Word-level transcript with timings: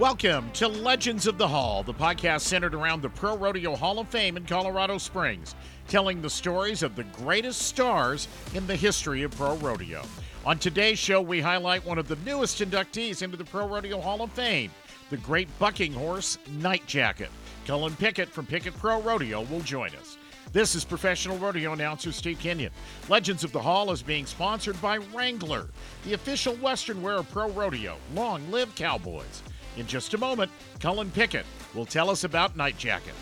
Welcome 0.00 0.50
to 0.52 0.66
Legends 0.66 1.26
of 1.26 1.36
the 1.36 1.46
Hall, 1.46 1.82
the 1.82 1.92
podcast 1.92 2.40
centered 2.40 2.74
around 2.74 3.02
the 3.02 3.10
Pro 3.10 3.36
Rodeo 3.36 3.76
Hall 3.76 3.98
of 3.98 4.08
Fame 4.08 4.38
in 4.38 4.46
Colorado 4.46 4.96
Springs, 4.96 5.54
telling 5.88 6.22
the 6.22 6.30
stories 6.30 6.82
of 6.82 6.96
the 6.96 7.04
greatest 7.04 7.60
stars 7.60 8.26
in 8.54 8.66
the 8.66 8.74
history 8.74 9.24
of 9.24 9.32
pro 9.32 9.56
rodeo. 9.56 10.02
On 10.46 10.58
today's 10.58 10.98
show, 10.98 11.20
we 11.20 11.42
highlight 11.42 11.84
one 11.84 11.98
of 11.98 12.08
the 12.08 12.16
newest 12.24 12.60
inductees 12.60 13.20
into 13.20 13.36
the 13.36 13.44
Pro 13.44 13.68
Rodeo 13.68 14.00
Hall 14.00 14.22
of 14.22 14.32
Fame, 14.32 14.70
the 15.10 15.18
great 15.18 15.50
bucking 15.58 15.92
horse, 15.92 16.38
Night 16.48 16.86
Jacket. 16.86 17.28
Cullen 17.66 17.94
Pickett 17.96 18.30
from 18.30 18.46
Pickett 18.46 18.78
Pro 18.78 19.02
Rodeo 19.02 19.42
will 19.42 19.60
join 19.60 19.90
us. 19.96 20.16
This 20.50 20.74
is 20.74 20.82
professional 20.82 21.36
rodeo 21.36 21.74
announcer 21.74 22.10
Steve 22.10 22.38
Kenyon. 22.38 22.72
Legends 23.10 23.44
of 23.44 23.52
the 23.52 23.60
Hall 23.60 23.92
is 23.92 24.02
being 24.02 24.24
sponsored 24.24 24.80
by 24.80 24.96
Wrangler, 25.12 25.68
the 26.06 26.14
official 26.14 26.54
Western 26.54 27.02
wear 27.02 27.18
of 27.18 27.30
pro 27.30 27.50
rodeo. 27.50 27.98
Long 28.14 28.50
live 28.50 28.74
Cowboys. 28.74 29.42
In 29.76 29.86
just 29.86 30.14
a 30.14 30.18
moment, 30.18 30.50
Cullen 30.80 31.10
Pickett 31.10 31.46
will 31.74 31.86
tell 31.86 32.10
us 32.10 32.24
about 32.24 32.56
Night 32.56 32.76
Jacket. 32.76 33.14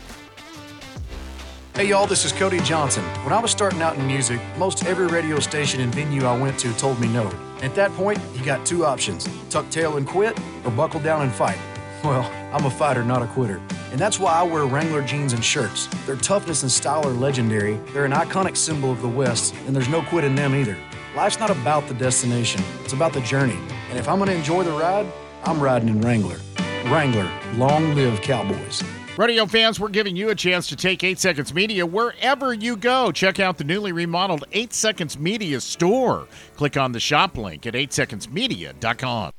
Hey 1.75 1.87
y'all, 1.89 2.07
this 2.07 2.25
is 2.25 2.33
Cody 2.33 2.59
Johnson. 2.61 3.05
When 3.23 3.33
I 3.33 3.41
was 3.41 3.53
starting 3.53 3.83
out 3.83 3.97
in 3.97 4.07
music, 4.07 4.41
most 4.57 4.85
every 4.85 5.07
radio 5.07 5.39
station 5.39 5.81
and 5.81 5.95
venue 5.95 6.25
I 6.25 6.37
went 6.37 6.59
to 6.61 6.73
told 6.75 6.99
me 6.99 7.07
no. 7.07 7.31
At 7.63 7.75
that 7.77 7.93
point, 7.93 8.19
you 8.35 8.45
got 8.45 8.67
two 8.67 8.85
options 8.85 9.29
tuck 9.49 9.71
tail 9.71 9.97
and 9.97 10.07
quit, 10.07 10.39
or 10.65 10.73
buckle 10.73 11.01
down 11.01 11.23
and 11.23 11.33
fight. 11.33 11.59
Well, 12.05 12.31
I'm 12.55 12.65
a 12.65 12.71
fighter, 12.71 13.05
not 13.05 13.23
a 13.23 13.27
quitter. 13.27 13.61
And 13.91 13.99
that's 13.99 14.21
why 14.21 14.33
I 14.33 14.45
wear 14.45 14.67
Wrangler 14.67 15.03
jeans 15.03 15.33
and 15.33 15.45
shirts. 15.45 15.89
Their 16.07 16.15
toughness 16.15 16.63
and 16.63 16.71
style 16.71 17.05
are 17.05 17.11
legendary. 17.11 17.75
They're 17.93 18.05
an 18.05 18.13
iconic 18.13 18.57
symbol 18.57 18.93
of 18.93 19.03
the 19.03 19.09
West, 19.09 19.53
and 19.67 19.75
there's 19.75 19.89
no 19.89 20.03
quit 20.03 20.23
in 20.23 20.37
them 20.37 20.55
either. 20.55 20.79
Life's 21.17 21.41
not 21.41 21.51
about 21.51 21.89
the 21.89 21.95
destination, 21.95 22.63
it's 22.85 22.93
about 22.93 23.13
the 23.13 23.21
journey. 23.23 23.59
And 23.91 23.99
if 23.99 24.09
I'm 24.09 24.21
gonna 24.21 24.31
enjoy 24.31 24.63
the 24.63 24.71
ride, 24.71 25.07
I'm 25.45 25.61
riding 25.61 25.89
in 25.89 26.01
Wrangler. 26.01 26.39
Wrangler, 26.87 27.31
long 27.55 27.95
live 27.95 28.21
Cowboys. 28.23 28.83
Radio 29.17 29.47
fans, 29.47 29.81
we're 29.81 29.89
giving 29.89 30.15
you 30.15 30.31
a 30.31 30.35
chance 30.35 30.69
to 30.69 30.77
take 30.77 31.03
8 31.03 31.19
Seconds 31.19 31.53
Media 31.53 31.85
wherever 31.85 32.53
you 32.53 32.77
go. 32.77 33.11
Check 33.11 33.41
out 33.41 33.59
the 33.59 33.65
newly 33.65 33.93
remodeled 33.93 34.45
8 34.53 34.73
Seconds 34.73 35.19
Media 35.19 35.61
store. 35.61 36.29
Click 36.57 36.77
on 36.77 36.93
the 36.93 37.01
shop 37.01 37.37
link 37.37 37.67
at 37.67 37.75
8secondsmedia.com. 37.75 39.33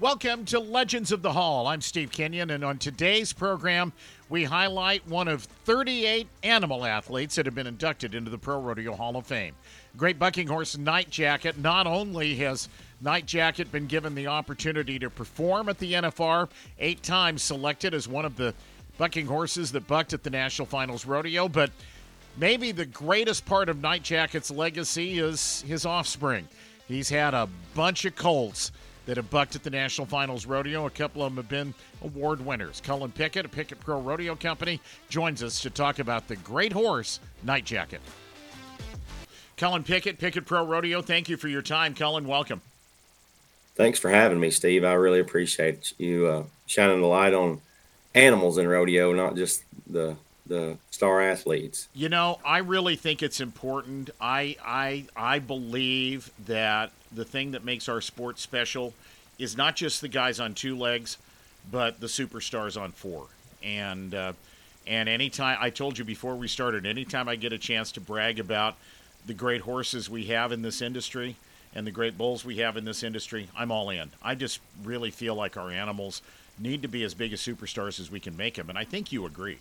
Welcome 0.00 0.44
to 0.44 0.60
Legends 0.60 1.10
of 1.10 1.22
the 1.22 1.32
Hall. 1.32 1.66
I'm 1.66 1.80
Steve 1.80 2.12
Kenyon, 2.12 2.50
and 2.50 2.64
on 2.64 2.78
today's 2.78 3.32
program, 3.32 3.92
we 4.28 4.44
highlight 4.44 5.06
one 5.08 5.26
of 5.26 5.42
38 5.42 6.28
animal 6.44 6.84
athletes 6.84 7.34
that 7.34 7.46
have 7.46 7.54
been 7.56 7.66
inducted 7.66 8.14
into 8.14 8.30
the 8.30 8.38
Pro 8.38 8.60
Rodeo 8.60 8.94
Hall 8.94 9.16
of 9.16 9.26
Fame. 9.26 9.56
Great 9.98 10.16
bucking 10.16 10.46
horse 10.46 10.78
Night 10.78 11.10
Jacket 11.10 11.58
not 11.58 11.88
only 11.88 12.36
has 12.36 12.68
Night 13.00 13.26
Jacket 13.26 13.72
been 13.72 13.88
given 13.88 14.14
the 14.14 14.28
opportunity 14.28 14.96
to 14.96 15.10
perform 15.10 15.68
at 15.68 15.78
the 15.78 15.94
NFR, 15.94 16.48
eight 16.78 17.02
times 17.02 17.42
selected 17.42 17.92
as 17.92 18.06
one 18.06 18.24
of 18.24 18.36
the 18.36 18.54
bucking 18.96 19.26
horses 19.26 19.72
that 19.72 19.88
bucked 19.88 20.12
at 20.12 20.22
the 20.22 20.30
National 20.30 20.66
Finals 20.66 21.04
Rodeo, 21.04 21.48
but 21.48 21.72
maybe 22.36 22.70
the 22.70 22.86
greatest 22.86 23.44
part 23.44 23.68
of 23.68 23.82
Night 23.82 24.04
Jacket's 24.04 24.52
legacy 24.52 25.18
is 25.18 25.62
his 25.62 25.84
offspring. 25.84 26.46
He's 26.86 27.08
had 27.08 27.34
a 27.34 27.48
bunch 27.74 28.04
of 28.04 28.14
colts 28.14 28.70
that 29.06 29.16
have 29.16 29.30
bucked 29.30 29.56
at 29.56 29.64
the 29.64 29.70
National 29.70 30.06
Finals 30.06 30.46
Rodeo. 30.46 30.86
A 30.86 30.90
couple 30.90 31.24
of 31.24 31.34
them 31.34 31.42
have 31.42 31.48
been 31.48 31.74
award 32.02 32.44
winners. 32.46 32.80
Cullen 32.80 33.10
Pickett, 33.10 33.46
a 33.46 33.48
Pickett 33.48 33.80
Pro 33.80 34.00
Rodeo 34.00 34.36
Company, 34.36 34.80
joins 35.08 35.42
us 35.42 35.60
to 35.62 35.70
talk 35.70 35.98
about 35.98 36.28
the 36.28 36.36
great 36.36 36.72
horse, 36.72 37.18
Night 37.42 37.64
Jacket. 37.64 38.00
Cullen 39.58 39.82
Pickett, 39.82 40.18
Pickett 40.18 40.46
Pro 40.46 40.64
Rodeo, 40.64 41.02
thank 41.02 41.28
you 41.28 41.36
for 41.36 41.48
your 41.48 41.62
time. 41.62 41.94
Cullen, 41.94 42.26
welcome. 42.26 42.62
Thanks 43.74 43.98
for 43.98 44.08
having 44.08 44.40
me, 44.40 44.50
Steve. 44.50 44.84
I 44.84 44.94
really 44.94 45.20
appreciate 45.20 45.92
you 45.98 46.26
uh, 46.26 46.42
shining 46.66 47.00
the 47.00 47.06
light 47.06 47.34
on 47.34 47.60
animals 48.14 48.56
in 48.58 48.66
rodeo, 48.66 49.12
not 49.12 49.36
just 49.36 49.62
the 49.88 50.16
the 50.46 50.78
star 50.90 51.20
athletes. 51.20 51.88
You 51.94 52.08
know, 52.08 52.38
I 52.44 52.58
really 52.58 52.96
think 52.96 53.22
it's 53.22 53.40
important. 53.40 54.10
I 54.20 54.56
I 54.64 55.04
I 55.14 55.38
believe 55.40 56.30
that 56.46 56.92
the 57.12 57.24
thing 57.24 57.50
that 57.52 57.64
makes 57.64 57.88
our 57.88 58.00
sport 58.00 58.38
special 58.38 58.94
is 59.38 59.56
not 59.56 59.76
just 59.76 60.00
the 60.00 60.08
guys 60.08 60.40
on 60.40 60.54
two 60.54 60.76
legs, 60.76 61.18
but 61.70 62.00
the 62.00 62.06
superstars 62.06 62.80
on 62.80 62.92
four. 62.92 63.26
And 63.62 64.14
uh, 64.14 64.32
and 64.86 65.08
anytime 65.08 65.58
I 65.60 65.70
told 65.70 65.98
you 65.98 66.04
before 66.04 66.34
we 66.34 66.48
started, 66.48 66.86
anytime 66.86 67.28
I 67.28 67.36
get 67.36 67.52
a 67.52 67.58
chance 67.58 67.92
to 67.92 68.00
brag 68.00 68.38
about 68.40 68.76
the 69.28 69.34
great 69.34 69.60
horses 69.60 70.10
we 70.10 70.24
have 70.24 70.50
in 70.50 70.62
this 70.62 70.82
industry 70.82 71.36
and 71.74 71.86
the 71.86 71.90
great 71.92 72.18
bulls 72.18 72.44
we 72.44 72.56
have 72.56 72.76
in 72.76 72.84
this 72.84 73.02
industry, 73.02 73.46
I'm 73.56 73.70
all 73.70 73.90
in. 73.90 74.10
I 74.22 74.34
just 74.34 74.58
really 74.82 75.10
feel 75.10 75.36
like 75.36 75.56
our 75.56 75.70
animals 75.70 76.22
need 76.58 76.82
to 76.82 76.88
be 76.88 77.04
as 77.04 77.14
big 77.14 77.32
as 77.32 77.40
superstars 77.40 78.00
as 78.00 78.10
we 78.10 78.18
can 78.18 78.36
make 78.36 78.54
them, 78.54 78.68
and 78.68 78.76
I 78.76 78.84
think 78.84 79.12
you 79.12 79.26
agree. 79.26 79.58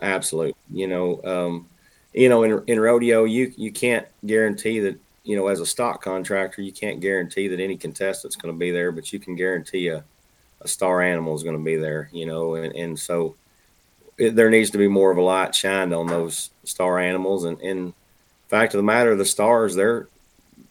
Absolutely. 0.00 0.54
You 0.72 0.88
know, 0.88 1.20
um, 1.22 1.68
you 2.12 2.28
know, 2.28 2.42
in 2.42 2.64
in 2.66 2.80
rodeo, 2.80 3.24
you 3.24 3.52
you 3.56 3.70
can't 3.70 4.06
guarantee 4.26 4.80
that. 4.80 4.98
You 5.26 5.36
know, 5.36 5.46
as 5.46 5.60
a 5.60 5.64
stock 5.64 6.02
contractor, 6.02 6.60
you 6.60 6.70
can't 6.72 7.00
guarantee 7.00 7.48
that 7.48 7.58
any 7.58 7.78
contestant's 7.78 8.36
going 8.36 8.52
to 8.52 8.58
be 8.58 8.70
there, 8.70 8.92
but 8.92 9.10
you 9.10 9.18
can 9.18 9.36
guarantee 9.36 9.88
a, 9.88 10.04
a 10.60 10.68
star 10.68 11.00
animal 11.00 11.34
is 11.34 11.42
going 11.42 11.56
to 11.56 11.64
be 11.64 11.76
there. 11.76 12.10
You 12.12 12.26
know, 12.26 12.56
and 12.56 12.74
and 12.74 12.98
so 12.98 13.34
it, 14.18 14.36
there 14.36 14.50
needs 14.50 14.70
to 14.70 14.78
be 14.78 14.88
more 14.88 15.10
of 15.10 15.16
a 15.16 15.22
light 15.22 15.54
shined 15.54 15.94
on 15.94 16.08
those 16.08 16.50
star 16.64 16.98
animals. 16.98 17.44
And, 17.44 17.60
and 17.62 17.94
fact 18.48 18.74
of 18.74 18.78
the 18.78 18.84
matter, 18.84 19.14
the 19.14 19.24
stars 19.24 19.74
they're 19.74 20.08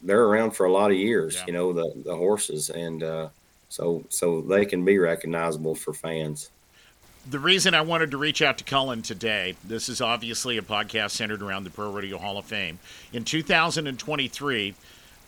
they're 0.02 0.24
around 0.24 0.52
for 0.52 0.66
a 0.66 0.72
lot 0.72 0.90
of 0.90 0.96
years. 0.96 1.34
Yeah. 1.36 1.44
You 1.46 1.52
know, 1.52 1.72
the 1.72 1.92
the 2.04 2.16
horses, 2.16 2.70
and 2.70 3.02
uh, 3.02 3.28
so 3.68 4.04
so 4.08 4.40
they 4.40 4.64
can 4.64 4.84
be 4.84 4.98
recognizable 4.98 5.74
for 5.74 5.92
fans 5.92 6.50
the 7.28 7.38
reason 7.38 7.74
I 7.74 7.80
wanted 7.80 8.10
to 8.10 8.18
reach 8.18 8.42
out 8.42 8.58
to 8.58 8.64
Cullen 8.64 9.02
today, 9.02 9.56
this 9.64 9.88
is 9.88 10.00
obviously 10.00 10.58
a 10.58 10.62
podcast 10.62 11.12
centered 11.12 11.42
around 11.42 11.64
the 11.64 11.70
Pro 11.70 11.90
Rodeo 11.90 12.18
Hall 12.18 12.36
of 12.36 12.44
Fame. 12.44 12.78
In 13.12 13.24
2023, 13.24 14.74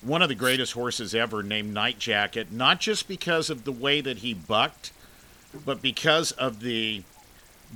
one 0.03 0.23
of 0.23 0.29
the 0.29 0.35
greatest 0.35 0.75
horses 0.75 1.15
ever 1.15 1.43
named 1.43 1.73
Night 1.73 1.99
Jacket, 1.99 2.53
not 2.53 2.81
just 2.81 3.09
because 3.09 3.49
of 3.49 3.65
the 3.65 3.73
way 3.73 4.01
that 4.01 4.19
he 4.19 4.35
bucked, 4.35 4.93
but 5.65 5.81
because 5.81 6.33
of 6.33 6.61
the 6.61 7.03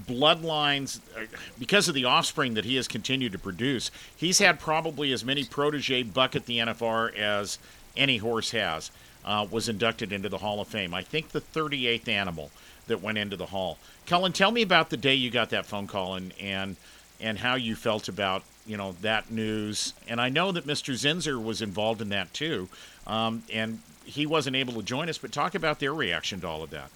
bloodlines, 0.07 1.01
uh, 1.17 1.27
because 1.59 1.89
of 1.89 1.95
the 1.95 2.05
offspring 2.05 2.55
that 2.55 2.65
he 2.65 2.77
has 2.77 2.89
continued 2.89 3.33
to 3.33 3.39
produce. 3.39 3.91
He's 4.17 4.39
had 4.39 4.61
probably 4.61 5.13
as 5.13 5.25
many 5.25 5.45
protege 5.45 6.03
buck 6.05 6.37
at 6.37 6.47
the 6.47 6.59
NFR 6.59 7.15
as 7.17 7.59
any 7.97 8.19
horse 8.19 8.51
has. 8.53 8.91
Uh, 9.23 9.47
was 9.51 9.69
inducted 9.69 10.15
into 10.15 10.31
the 10.31 10.39
Hall 10.39 10.63
of 10.63 10.69
Fame. 10.69 10.95
I 10.95 11.03
think 11.03 11.29
the 11.29 11.43
38th 11.43 12.09
animal 12.09 12.51
that 12.87 13.03
went 13.03 13.19
into 13.19 13.37
the 13.37 13.47
hall. 13.47 13.79
Cullen, 14.07 14.33
tell 14.33 14.51
me 14.51 14.63
about 14.63 14.89
the 14.89 14.97
day 14.97 15.15
you 15.15 15.31
got 15.31 15.51
that 15.51 15.67
phone 15.67 15.87
call 15.87 16.15
and 16.15 16.33
and 16.41 16.77
and 17.21 17.39
how 17.39 17.55
you 17.55 17.77
felt 17.77 18.09
about 18.09 18.43
you 18.67 18.77
know 18.77 18.97
that 19.03 19.31
news. 19.31 19.95
And 20.09 20.21
I 20.21 20.29
know 20.29 20.53
that 20.53 20.67
Mr. 20.67 20.95
Zinser 20.95 21.43
was 21.43 21.63
involved 21.63 22.01
in 22.01 22.09
that 22.11 22.33
too, 22.35 22.69
um, 23.07 23.43
and 23.53 23.81
he 24.05 24.27
wasn't 24.27 24.57
able 24.57 24.75
to 24.75 24.83
join 24.83 25.09
us. 25.09 25.19
But 25.19 25.33
talk 25.33 25.55
about 25.55 25.81
their 25.81 25.95
reaction 25.95 26.41
to 26.41 26.49
all 26.49 26.63
of 26.63 26.71
that. 26.71 26.91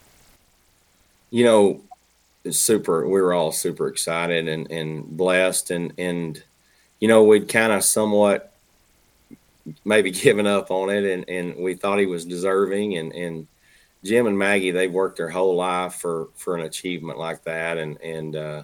You 1.31 1.44
know, 1.44 1.81
super. 2.50 3.06
We 3.06 3.21
were 3.21 3.32
all 3.32 3.53
super 3.53 3.88
excited 3.88 4.49
and 4.49 4.71
and 4.71 5.16
blessed, 5.16 5.71
and 5.71 5.93
and 5.99 6.43
you 7.00 7.09
know 7.09 7.25
we'd 7.25 7.49
kind 7.49 7.72
of 7.72 7.84
somewhat 7.84 8.53
maybe 9.84 10.10
given 10.10 10.47
up 10.47 10.71
on 10.71 10.91
it, 10.91 11.05
and 11.05 11.28
and 11.28 11.56
we 11.56 11.75
thought 11.75 11.99
he 11.99 12.06
was 12.06 12.25
deserving, 12.25 12.97
and 12.97 13.12
and 13.12 13.47
Jim 14.05 14.27
and 14.27 14.38
Maggie, 14.38 14.71
they've 14.71 14.93
worked 14.93 15.16
their 15.16 15.31
whole 15.31 15.56
life 15.56 15.94
for 15.94 16.28
for 16.34 16.55
an 16.55 16.62
achievement 16.62 17.19
like 17.19 17.43
that, 17.44 17.78
and 17.78 18.00
and 18.03 18.37
uh, 18.37 18.62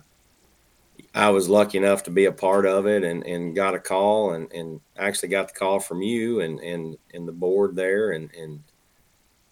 I 1.15 1.31
was 1.31 1.49
lucky 1.49 1.79
enough 1.79 2.03
to 2.05 2.11
be 2.11 2.27
a 2.27 2.33
part 2.33 2.67
of 2.67 2.87
it, 2.87 3.03
and 3.03 3.25
and 3.27 3.55
got 3.55 3.75
a 3.75 3.81
call, 3.81 4.33
and 4.35 4.53
and 4.53 4.81
actually 4.99 5.31
got 5.31 5.49
the 5.49 5.59
call 5.59 5.81
from 5.81 6.03
you 6.03 6.41
and 6.41 6.61
and 6.61 6.99
and 7.15 7.27
the 7.27 7.33
board 7.33 7.75
there, 7.75 8.11
and 8.13 8.31
and 8.35 8.63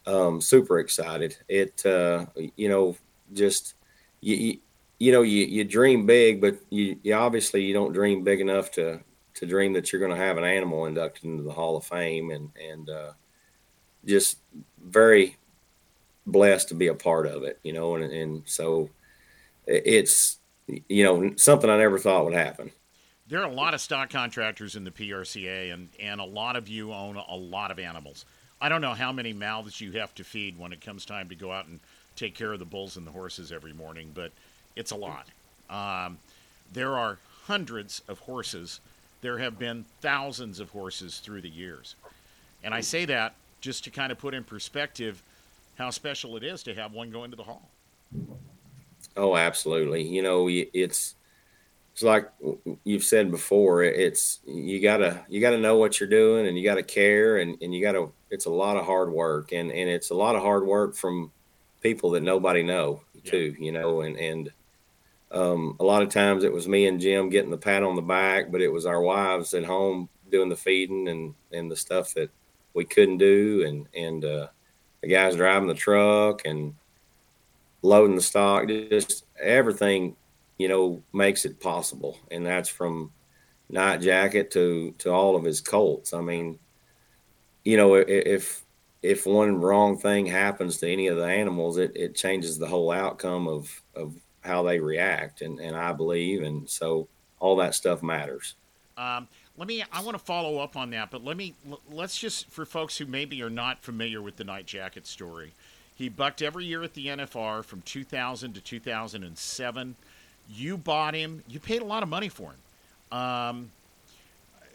um, 0.06 0.40
super 0.40 0.78
excited. 0.78 1.36
It 1.48 1.84
uh, 1.86 2.26
you 2.56 2.68
know 2.68 2.96
just 3.32 3.74
you, 4.20 4.36
you 4.36 4.58
you 4.98 5.12
know 5.12 5.22
you, 5.22 5.44
you 5.44 5.64
dream 5.64 6.06
big, 6.06 6.40
but 6.40 6.58
you, 6.70 6.98
you 7.02 7.14
obviously 7.14 7.62
you 7.64 7.74
don't 7.74 7.92
dream 7.92 8.24
big 8.24 8.40
enough 8.40 8.70
to 8.72 9.00
to 9.34 9.46
dream 9.46 9.72
that 9.72 9.92
you're 9.92 10.00
going 10.00 10.10
to 10.10 10.16
have 10.16 10.36
an 10.36 10.44
animal 10.44 10.86
inducted 10.86 11.24
into 11.24 11.42
the 11.42 11.52
Hall 11.52 11.76
of 11.76 11.84
Fame, 11.84 12.30
and 12.30 12.50
and 12.60 12.90
uh, 12.90 13.12
just 14.04 14.38
very 14.82 15.36
blessed 16.26 16.68
to 16.68 16.74
be 16.74 16.88
a 16.88 16.94
part 16.94 17.26
of 17.26 17.42
it, 17.42 17.58
you 17.62 17.72
know, 17.72 17.96
and, 17.96 18.12
and 18.12 18.42
so 18.46 18.90
it's, 19.66 20.38
you 20.88 21.04
know, 21.04 21.32
something 21.36 21.68
I 21.68 21.78
never 21.78 21.98
thought 21.98 22.24
would 22.24 22.34
happen. 22.34 22.70
There 23.26 23.40
are 23.40 23.48
a 23.48 23.52
lot 23.52 23.74
of 23.74 23.80
stock 23.80 24.10
contractors 24.10 24.76
in 24.76 24.84
the 24.84 24.90
PRCA, 24.90 25.72
and, 25.72 25.88
and 26.00 26.20
a 26.20 26.24
lot 26.24 26.56
of 26.56 26.68
you 26.68 26.92
own 26.92 27.16
a 27.16 27.36
lot 27.36 27.70
of 27.70 27.78
animals. 27.78 28.24
I 28.60 28.68
don't 28.68 28.80
know 28.80 28.94
how 28.94 29.12
many 29.12 29.32
mouths 29.32 29.80
you 29.80 29.92
have 29.92 30.14
to 30.16 30.24
feed 30.24 30.58
when 30.58 30.72
it 30.72 30.80
comes 30.80 31.04
time 31.04 31.28
to 31.28 31.34
go 31.34 31.52
out 31.52 31.66
and 31.66 31.80
take 32.18 32.34
care 32.34 32.52
of 32.52 32.58
the 32.58 32.64
bulls 32.64 32.96
and 32.96 33.06
the 33.06 33.10
horses 33.10 33.52
every 33.52 33.72
morning, 33.72 34.10
but 34.14 34.32
it's 34.76 34.90
a 34.90 34.96
lot. 34.96 35.26
Um, 35.70 36.18
there 36.72 36.96
are 36.96 37.18
hundreds 37.44 38.02
of 38.08 38.18
horses. 38.20 38.80
There 39.20 39.38
have 39.38 39.58
been 39.58 39.84
thousands 40.00 40.60
of 40.60 40.70
horses 40.70 41.18
through 41.18 41.42
the 41.42 41.48
years. 41.48 41.94
And 42.64 42.74
I 42.74 42.80
say 42.80 43.04
that 43.06 43.34
just 43.60 43.84
to 43.84 43.90
kind 43.90 44.12
of 44.12 44.18
put 44.18 44.34
in 44.34 44.44
perspective 44.44 45.22
how 45.78 45.90
special 45.90 46.36
it 46.36 46.42
is 46.42 46.62
to 46.64 46.74
have 46.74 46.92
one 46.92 47.10
go 47.10 47.24
into 47.24 47.36
the 47.36 47.44
hall. 47.44 47.68
Oh, 49.16 49.36
absolutely. 49.36 50.02
You 50.02 50.22
know, 50.22 50.48
it's 50.48 51.14
it's 51.92 52.02
like 52.02 52.30
you've 52.84 53.04
said 53.04 53.30
before. 53.30 53.82
It's 53.84 54.40
you 54.46 54.80
gotta 54.80 55.24
you 55.28 55.40
gotta 55.40 55.58
know 55.58 55.76
what 55.76 55.98
you're 55.98 56.08
doing, 56.08 56.46
and 56.46 56.58
you 56.58 56.64
gotta 56.64 56.82
care, 56.82 57.38
and 57.38 57.60
and 57.62 57.74
you 57.74 57.82
gotta. 57.82 58.08
It's 58.30 58.46
a 58.46 58.50
lot 58.50 58.76
of 58.76 58.86
hard 58.86 59.10
work, 59.10 59.52
and 59.52 59.70
and 59.70 59.88
it's 59.88 60.10
a 60.10 60.14
lot 60.14 60.36
of 60.36 60.42
hard 60.42 60.66
work 60.66 60.94
from 60.94 61.32
people 61.88 62.10
that 62.10 62.22
nobody 62.22 62.62
know 62.62 63.02
yeah. 63.14 63.30
too. 63.30 63.56
You 63.58 63.72
know, 63.72 64.00
and 64.02 64.16
and 64.16 64.52
um, 65.30 65.76
a 65.80 65.84
lot 65.84 66.02
of 66.02 66.08
times 66.08 66.44
it 66.44 66.52
was 66.52 66.68
me 66.68 66.86
and 66.86 67.00
Jim 67.00 67.28
getting 67.28 67.50
the 67.50 67.58
pat 67.58 67.82
on 67.82 67.96
the 67.96 68.02
back, 68.02 68.50
but 68.50 68.62
it 68.62 68.72
was 68.72 68.86
our 68.86 69.00
wives 69.00 69.54
at 69.54 69.64
home 69.64 70.08
doing 70.30 70.48
the 70.48 70.56
feeding 70.56 71.08
and 71.08 71.34
and 71.52 71.70
the 71.70 71.76
stuff 71.76 72.14
that 72.14 72.30
we 72.74 72.84
couldn't 72.84 73.18
do, 73.18 73.64
and 73.66 73.86
and 73.94 74.24
uh, 74.24 74.48
the 75.02 75.08
guys 75.08 75.36
driving 75.36 75.68
the 75.68 75.74
truck 75.74 76.44
and 76.44 76.74
loading 77.82 78.16
the 78.16 78.22
stock, 78.22 78.68
just 78.68 79.24
everything 79.40 80.16
you 80.58 80.68
know, 80.68 81.02
makes 81.12 81.44
it 81.44 81.60
possible. 81.60 82.18
And 82.30 82.44
that's 82.44 82.68
from 82.68 83.12
Night 83.70 84.00
Jacket 84.00 84.50
to 84.50 84.94
to 84.98 85.10
all 85.10 85.36
of 85.36 85.44
his 85.44 85.60
colts. 85.60 86.12
I 86.12 86.20
mean, 86.20 86.58
you 87.64 87.76
know, 87.76 87.94
if 87.94 88.64
if 89.02 89.26
one 89.26 89.60
wrong 89.60 89.96
thing 89.96 90.26
happens 90.26 90.78
to 90.78 90.90
any 90.90 91.06
of 91.06 91.16
the 91.16 91.26
animals, 91.26 91.78
it, 91.78 91.92
it 91.94 92.14
changes 92.14 92.58
the 92.58 92.66
whole 92.66 92.90
outcome 92.90 93.46
of 93.46 93.82
of 93.94 94.14
how 94.40 94.62
they 94.62 94.80
react. 94.80 95.42
And 95.42 95.58
and 95.60 95.76
I 95.76 95.92
believe, 95.92 96.42
and 96.42 96.68
so 96.68 97.08
all 97.38 97.56
that 97.56 97.74
stuff 97.74 98.02
matters. 98.02 98.54
Um, 98.96 99.28
let 99.56 99.68
me. 99.68 99.84
I 99.92 100.02
want 100.02 100.18
to 100.18 100.24
follow 100.24 100.58
up 100.58 100.76
on 100.76 100.90
that, 100.90 101.10
but 101.10 101.24
let 101.24 101.36
me. 101.36 101.54
Let's 101.90 102.18
just 102.18 102.50
for 102.50 102.64
folks 102.64 102.98
who 102.98 103.06
maybe 103.06 103.42
are 103.42 103.50
not 103.50 103.82
familiar 103.82 104.20
with 104.20 104.36
the 104.36 104.44
Night 104.44 104.66
Jacket 104.66 105.06
story. 105.06 105.52
He 105.94 106.08
bucked 106.08 106.42
every 106.42 106.64
year 106.64 106.84
at 106.84 106.94
the 106.94 107.06
NFR 107.06 107.64
from 107.64 107.82
2000 107.82 108.52
to 108.54 108.60
2007. 108.60 109.96
You 110.48 110.78
bought 110.78 111.14
him. 111.14 111.42
You 111.48 111.58
paid 111.58 111.82
a 111.82 111.84
lot 111.84 112.04
of 112.04 112.08
money 112.08 112.28
for 112.28 112.52
him. 112.52 113.18
Um, 113.18 113.72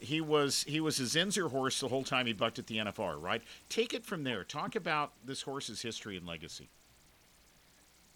he 0.04 0.22
was 0.22 0.64
he 0.68 0.80
was 0.80 1.00
a 1.00 1.04
Zinser 1.04 1.50
horse 1.50 1.80
the 1.80 1.88
whole 1.88 2.04
time 2.04 2.26
he 2.26 2.34
bucked 2.34 2.60
at 2.60 2.68
the 2.68 2.78
NFR, 2.78 3.22
right? 3.22 3.42
Take 3.70 3.94
it 3.94 4.06
from 4.06 4.24
there. 4.24 4.44
Talk 4.44 4.76
about 4.76 5.14
this 5.26 5.42
horse's 5.42 5.82
history 5.82 6.18
and 6.18 6.28
legacy. 6.28 6.70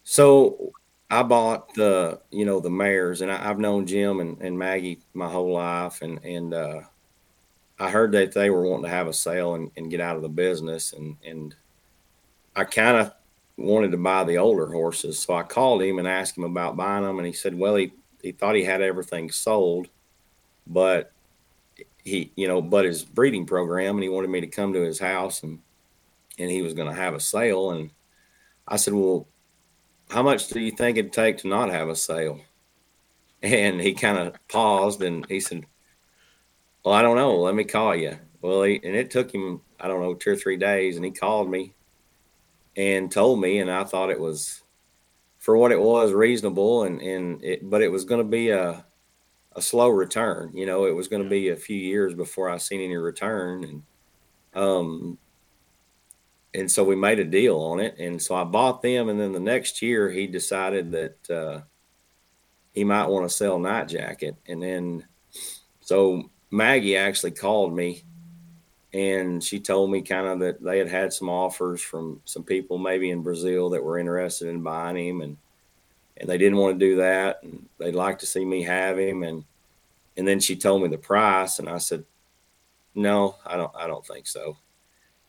So 0.04 0.72
I 1.10 1.22
bought 1.22 1.74
the 1.74 2.20
you 2.30 2.44
know 2.44 2.60
the 2.60 2.70
mares, 2.70 3.22
and 3.22 3.32
I, 3.32 3.38
have 3.38 3.58
known 3.58 3.86
Jim 3.86 4.20
and, 4.20 4.40
and 4.40 4.58
Maggie 4.58 5.00
my 5.14 5.28
whole 5.28 5.52
life, 5.52 6.02
and 6.02 6.22
and 6.24 6.52
uh, 6.52 6.80
I 7.78 7.90
heard 7.90 8.12
that 8.12 8.32
they 8.32 8.50
were 8.50 8.66
wanting 8.66 8.84
to 8.84 8.90
have 8.90 9.06
a 9.06 9.12
sale 9.12 9.54
and, 9.54 9.70
and 9.76 9.90
get 9.90 10.00
out 10.00 10.16
of 10.16 10.22
the 10.22 10.28
business, 10.28 10.92
and 10.92 11.16
and 11.24 11.54
I 12.54 12.64
kind 12.64 12.96
of 12.98 13.14
wanted 13.56 13.92
to 13.92 13.96
buy 13.96 14.24
the 14.24 14.38
older 14.38 14.66
horses. 14.66 15.18
So 15.18 15.34
I 15.34 15.42
called 15.42 15.82
him 15.82 15.98
and 15.98 16.06
asked 16.06 16.36
him 16.36 16.44
about 16.44 16.76
buying 16.76 17.04
them. 17.04 17.18
And 17.18 17.26
he 17.26 17.32
said, 17.32 17.58
well, 17.58 17.74
he, 17.74 17.92
he 18.22 18.32
thought 18.32 18.54
he 18.54 18.64
had 18.64 18.80
everything 18.80 19.30
sold, 19.30 19.88
but 20.66 21.12
he, 22.08 22.32
you 22.36 22.48
know, 22.48 22.60
but 22.60 22.84
his 22.84 23.04
breeding 23.04 23.46
program 23.46 23.96
and 23.96 24.02
he 24.02 24.08
wanted 24.08 24.30
me 24.30 24.40
to 24.40 24.46
come 24.46 24.72
to 24.72 24.82
his 24.82 24.98
house 24.98 25.42
and, 25.42 25.60
and 26.38 26.50
he 26.50 26.62
was 26.62 26.74
going 26.74 26.88
to 26.88 27.00
have 27.00 27.14
a 27.14 27.20
sale. 27.20 27.70
And 27.70 27.90
I 28.66 28.76
said, 28.76 28.94
well, 28.94 29.28
how 30.10 30.22
much 30.22 30.48
do 30.48 30.60
you 30.60 30.72
think 30.72 30.98
it'd 30.98 31.12
take 31.12 31.38
to 31.38 31.48
not 31.48 31.70
have 31.70 31.88
a 31.88 31.96
sale? 31.96 32.40
And 33.42 33.80
he 33.80 33.94
kind 33.94 34.18
of 34.18 34.34
paused 34.48 35.02
and 35.02 35.24
he 35.26 35.38
said, 35.38 35.64
well, 36.84 36.94
I 36.94 37.02
don't 37.02 37.16
know. 37.16 37.36
Let 37.38 37.54
me 37.54 37.64
call 37.64 37.94
you. 37.94 38.18
Well, 38.40 38.62
he, 38.62 38.80
and 38.82 38.96
it 38.96 39.10
took 39.10 39.32
him, 39.32 39.60
I 39.78 39.88
don't 39.88 40.00
know, 40.00 40.14
two 40.14 40.32
or 40.32 40.36
three 40.36 40.56
days. 40.56 40.96
And 40.96 41.04
he 41.04 41.10
called 41.10 41.50
me 41.50 41.74
and 42.76 43.10
told 43.10 43.40
me, 43.40 43.58
and 43.58 43.70
I 43.70 43.84
thought 43.84 44.10
it 44.10 44.20
was 44.20 44.62
for 45.38 45.56
what 45.56 45.72
it 45.72 45.80
was 45.80 46.12
reasonable, 46.12 46.84
and 46.84 47.00
and 47.00 47.42
it, 47.44 47.68
but 47.68 47.82
it 47.82 47.90
was 47.90 48.04
going 48.04 48.20
to 48.20 48.28
be 48.28 48.50
a 48.50 48.84
a 49.56 49.62
slow 49.62 49.88
return. 49.88 50.52
You 50.54 50.66
know, 50.66 50.86
it 50.86 50.94
was 50.94 51.08
going 51.08 51.22
to 51.22 51.28
be 51.28 51.48
a 51.48 51.56
few 51.56 51.76
years 51.76 52.14
before 52.14 52.48
I 52.48 52.58
seen 52.58 52.80
any 52.80 52.96
return, 52.96 53.64
and 53.64 53.82
um, 54.54 55.18
and 56.54 56.70
so 56.70 56.84
we 56.84 56.96
made 56.96 57.18
a 57.18 57.24
deal 57.24 57.58
on 57.58 57.80
it, 57.80 57.96
and 57.98 58.20
so 58.20 58.34
I 58.34 58.44
bought 58.44 58.82
them, 58.82 59.08
and 59.08 59.20
then 59.20 59.32
the 59.32 59.40
next 59.40 59.82
year 59.82 60.10
he 60.10 60.26
decided 60.26 60.92
that 60.92 61.30
uh, 61.30 61.60
he 62.72 62.84
might 62.84 63.08
want 63.08 63.28
to 63.28 63.34
sell 63.34 63.58
Night 63.58 63.88
Jacket, 63.88 64.36
and 64.46 64.62
then 64.62 65.06
so 65.80 66.30
Maggie 66.50 66.96
actually 66.96 67.32
called 67.32 67.74
me 67.74 68.04
and 68.92 69.44
she 69.44 69.60
told 69.60 69.90
me 69.90 70.00
kind 70.00 70.26
of 70.26 70.38
that 70.40 70.62
they 70.62 70.78
had 70.78 70.88
had 70.88 71.12
some 71.12 71.28
offers 71.28 71.80
from 71.80 72.20
some 72.24 72.42
people 72.42 72.78
maybe 72.78 73.10
in 73.10 73.22
Brazil 73.22 73.68
that 73.70 73.82
were 73.82 73.98
interested 73.98 74.48
in 74.48 74.62
buying 74.62 74.96
him 74.96 75.20
and 75.20 75.36
and 76.18 76.28
they 76.28 76.38
didn't 76.38 76.58
want 76.58 76.78
to 76.78 76.86
do 76.86 76.96
that 76.96 77.42
and 77.42 77.68
they'd 77.78 77.94
like 77.94 78.18
to 78.18 78.26
see 78.26 78.44
me 78.44 78.62
have 78.62 78.98
him 78.98 79.22
and 79.22 79.44
and 80.16 80.26
then 80.26 80.40
she 80.40 80.56
told 80.56 80.82
me 80.82 80.88
the 80.88 80.98
price 80.98 81.58
and 81.58 81.68
I 81.68 81.78
said 81.78 82.04
no 82.94 83.36
I 83.46 83.56
don't 83.56 83.72
I 83.76 83.86
don't 83.86 84.06
think 84.06 84.26
so 84.26 84.56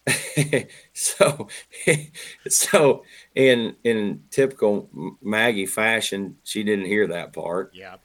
so 0.93 1.47
so 2.47 3.03
in 3.35 3.75
in 3.83 4.23
typical 4.31 4.89
Maggie 5.21 5.65
fashion 5.65 6.37
she 6.43 6.63
didn't 6.63 6.85
hear 6.85 7.07
that 7.07 7.33
part 7.33 7.71
yeah 7.73 7.95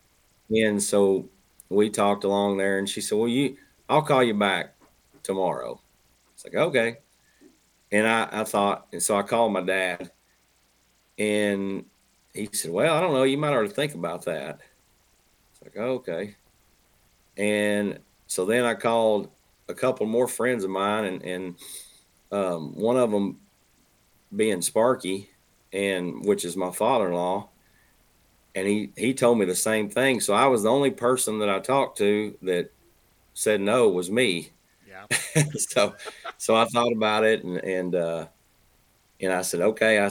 and 0.51 0.83
so 0.83 1.29
we 1.71 1.89
talked 1.89 2.25
along 2.25 2.59
there 2.59 2.79
and 2.79 2.89
she 2.89 3.01
said 3.01 3.17
well 3.17 3.29
you 3.29 3.57
I'll 3.89 4.03
call 4.03 4.23
you 4.23 4.35
back 4.35 4.75
tomorrow. 5.23 5.81
It's 6.35 6.45
like, 6.45 6.55
okay. 6.55 6.99
And 7.93 8.07
I, 8.07 8.29
I 8.31 8.45
thought, 8.45 8.87
and 8.93 9.03
so 9.03 9.17
I 9.17 9.23
called 9.23 9.53
my 9.53 9.61
dad 9.61 10.11
and 11.19 11.85
he 12.35 12.49
said, 12.53 12.71
well, 12.73 12.95
I 12.95 13.01
don't 13.01 13.13
know. 13.15 13.23
You 13.23 13.39
might 13.39 13.51
to 13.53 13.69
think 13.69 13.95
about 13.95 14.25
that. 14.25 14.61
It's 15.53 15.63
like, 15.63 15.77
okay. 15.77 16.37
And 17.37 18.01
so 18.27 18.45
then 18.45 18.65
I 18.65 18.75
called 18.75 19.31
a 19.69 19.75
couple 19.75 20.07
more 20.07 20.29
friends 20.29 20.65
of 20.65 20.71
mine 20.71 21.05
and, 21.05 21.23
and 21.23 21.55
um, 22.33 22.75
one 22.75 22.97
of 22.97 23.11
them 23.11 23.41
being 24.35 24.61
Sparky 24.61 25.31
and 25.73 26.25
which 26.25 26.45
is 26.45 26.57
my 26.57 26.71
father-in-law 26.71 27.49
and 28.55 28.67
he 28.67 28.93
he 28.97 29.15
told 29.15 29.39
me 29.39 29.45
the 29.45 29.55
same 29.55 29.91
thing 29.91 30.21
so 30.21 30.33
i 30.33 30.47
was 30.47 30.63
the 30.63 30.71
only 30.71 30.91
person 30.91 31.41
that 31.41 31.49
i 31.49 31.59
talked 31.59 31.99
to 31.99 32.37
that 32.43 32.71
said 33.35 33.61
no 33.61 33.89
was 33.89 34.11
me 34.11 34.51
Yeah. 34.87 35.07
so, 35.57 35.95
so 36.39 36.55
I 36.55 36.65
thought 36.67 36.93
about 36.93 37.25
it 37.25 37.45
and, 37.45 37.59
and, 37.59 37.95
uh, 37.95 38.27
and 39.21 39.33
I 39.33 39.43
said, 39.43 39.61
okay, 39.61 39.99
I, 40.05 40.11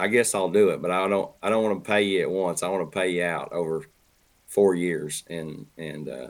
I 0.00 0.08
guess 0.08 0.34
I'll 0.34 0.50
do 0.50 0.70
it, 0.70 0.80
but 0.80 0.90
I 0.90 1.06
don't, 1.08 1.30
I 1.42 1.50
don't 1.50 1.62
want 1.62 1.84
to 1.84 1.88
pay 1.88 2.02
you 2.02 2.22
at 2.22 2.30
once. 2.30 2.62
I 2.62 2.68
want 2.68 2.90
to 2.90 2.98
pay 2.98 3.10
you 3.10 3.24
out 3.24 3.52
over 3.52 3.84
four 4.46 4.74
years. 4.74 5.24
And, 5.28 5.66
and, 5.76 6.08
uh, 6.08 6.28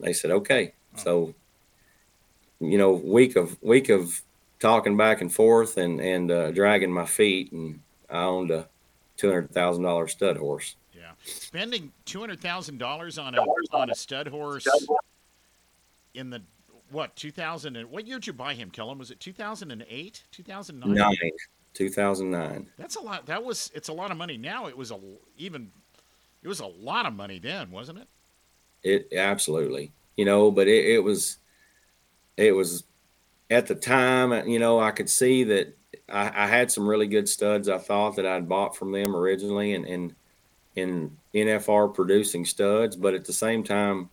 they 0.00 0.12
said, 0.12 0.30
okay. 0.30 0.72
So, 0.96 1.34
you 2.58 2.78
know, 2.78 2.92
week 2.92 3.36
of, 3.36 3.62
week 3.62 3.90
of 3.90 4.22
talking 4.60 4.96
back 4.96 5.20
and 5.20 5.32
forth 5.32 5.76
and, 5.76 6.00
and, 6.00 6.30
uh, 6.30 6.50
dragging 6.52 6.90
my 6.90 7.04
feet 7.04 7.52
and 7.52 7.80
I 8.08 8.22
owned 8.24 8.50
a 8.50 8.66
$200,000 9.18 10.10
stud 10.10 10.36
horse. 10.38 10.76
Yeah. 10.94 11.12
Spending 11.24 11.92
$200,000 12.06 13.22
on 13.22 13.34
a, 13.34 13.42
on 13.76 13.90
a 13.90 13.94
stud 13.94 14.28
horse 14.28 14.66
in 16.14 16.30
the 16.30 16.42
what 16.90 17.16
2000 17.16 17.76
and 17.76 17.90
what 17.90 18.06
year 18.06 18.18
did 18.18 18.26
you 18.26 18.32
buy 18.34 18.52
him 18.52 18.70
Cullen 18.70 18.98
was 18.98 19.10
it 19.10 19.18
2008 19.18 20.24
2009 20.30 21.16
2009 21.74 22.68
that's 22.76 22.96
a 22.96 23.00
lot 23.00 23.26
that 23.26 23.42
was 23.42 23.70
it's 23.74 23.88
a 23.88 23.92
lot 23.92 24.10
of 24.10 24.16
money 24.16 24.36
now. 24.36 24.66
It 24.66 24.76
was 24.76 24.90
a 24.90 24.98
even 25.36 25.70
it 26.42 26.48
was 26.48 26.60
a 26.60 26.66
lot 26.66 27.06
of 27.06 27.14
money 27.14 27.38
then 27.38 27.70
wasn't 27.70 27.98
it? 27.98 28.08
It 28.82 29.16
absolutely. 29.16 29.92
You 30.16 30.24
know 30.24 30.50
but 30.50 30.68
it, 30.68 30.84
it 30.86 30.98
was 30.98 31.38
it 32.36 32.52
was 32.52 32.84
at 33.50 33.66
the 33.66 33.74
time 33.74 34.32
uh, 34.32 34.42
you 34.44 34.58
know 34.58 34.80
i 34.80 34.90
could 34.90 35.10
see 35.10 35.44
that 35.44 35.76
I, 36.08 36.44
I, 36.44 36.46
had 36.46 36.72
some 36.72 36.88
really 36.88 37.06
good 37.06 37.28
studs 37.28 37.68
i 37.68 37.76
thought 37.76 38.16
that 38.16 38.24
i'd 38.24 38.48
bought 38.48 38.74
from 38.74 38.92
them 38.92 39.14
originally 39.14 39.74
and 39.74 39.84
and 39.84 40.14
in 40.74 41.18
nfr 41.34 41.92
producing 41.92 42.46
studs 42.46 42.96
but 42.96 43.12
at 43.12 43.26
the 43.26 43.32
same 43.34 43.62
time 43.62 44.08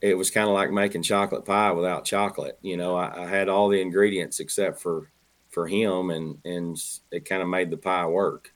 it 0.00 0.16
was 0.16 0.30
kind 0.30 0.48
of 0.48 0.54
like 0.54 0.70
making 0.70 1.02
chocolate 1.02 1.44
pie 1.44 1.72
without 1.72 2.04
chocolate. 2.04 2.58
You 2.62 2.76
know, 2.76 2.96
I, 2.96 3.24
I, 3.24 3.26
had 3.26 3.48
all 3.48 3.68
the 3.68 3.80
ingredients 3.80 4.40
except 4.40 4.80
for 4.80 5.10
for 5.50 5.66
him, 5.66 6.10
and 6.10 6.38
and 6.44 6.82
it 7.10 7.24
kind 7.24 7.42
of 7.42 7.48
made 7.48 7.70
the 7.70 7.76
pie 7.76 8.06
work. 8.06 8.52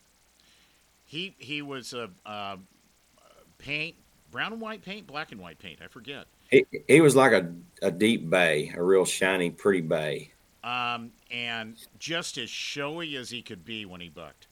He 1.04 1.34
he 1.38 1.62
was 1.62 1.92
a 1.92 2.10
uh, 2.24 2.56
paint, 3.58 3.96
brown 4.30 4.52
and 4.52 4.60
white 4.60 4.82
paint, 4.82 5.06
black 5.06 5.32
and 5.32 5.40
white 5.40 5.58
paint. 5.58 5.80
I 5.84 5.88
forget. 5.88 6.26
He, 6.50 6.64
he 6.86 7.00
was 7.00 7.16
like 7.16 7.32
a, 7.32 7.52
a 7.82 7.90
deep 7.90 8.28
bay, 8.28 8.72
a 8.76 8.82
real 8.82 9.04
shiny, 9.04 9.50
pretty 9.50 9.80
bay. 9.80 10.30
Um, 10.62 11.10
and 11.30 11.76
just 11.98 12.38
as 12.38 12.48
showy 12.48 13.16
as 13.16 13.30
he 13.30 13.42
could 13.42 13.64
be 13.64 13.86
when 13.86 14.00
he 14.00 14.08
bucked. 14.08 14.46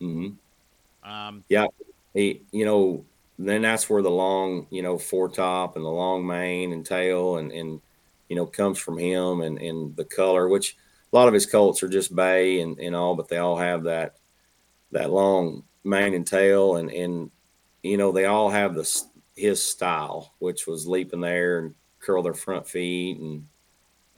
Mm-hmm. 0.00 1.08
Um, 1.08 1.44
yeah, 1.48 1.66
he 2.14 2.42
you 2.52 2.64
know 2.64 3.04
then 3.38 3.62
that's 3.62 3.88
where 3.90 4.02
the 4.02 4.10
long, 4.10 4.66
you 4.70 4.82
know, 4.82 4.96
foretop 4.96 5.76
and 5.76 5.84
the 5.84 5.90
long 5.90 6.26
mane 6.26 6.72
and 6.72 6.84
tail 6.84 7.36
and, 7.36 7.52
and 7.52 7.80
you 8.28 8.36
know, 8.36 8.46
comes 8.46 8.78
from 8.78 8.98
him 8.98 9.42
and, 9.42 9.58
and 9.58 9.94
the 9.96 10.04
color, 10.04 10.48
which 10.48 10.76
a 11.16 11.18
lot 11.18 11.28
of 11.28 11.34
his 11.34 11.46
colts 11.46 11.82
are 11.82 11.88
just 11.88 12.14
bay 12.14 12.60
and, 12.60 12.78
and 12.78 12.94
all, 12.94 13.14
but 13.14 13.28
they 13.28 13.38
all 13.38 13.56
have 13.56 13.84
that 13.84 14.16
that 14.92 15.10
long 15.10 15.62
mane 15.82 16.12
and 16.12 16.26
tail, 16.26 16.76
and 16.76 16.90
and 16.90 17.30
you 17.82 17.96
know 17.96 18.12
they 18.12 18.26
all 18.26 18.50
have 18.50 18.74
the 18.74 19.02
his 19.34 19.62
style, 19.62 20.34
which 20.40 20.66
was 20.66 20.86
leap 20.86 21.14
in 21.14 21.20
the 21.20 21.28
air 21.28 21.58
and 21.60 21.74
curl 22.00 22.22
their 22.22 22.34
front 22.34 22.68
feet, 22.68 23.18
and 23.18 23.46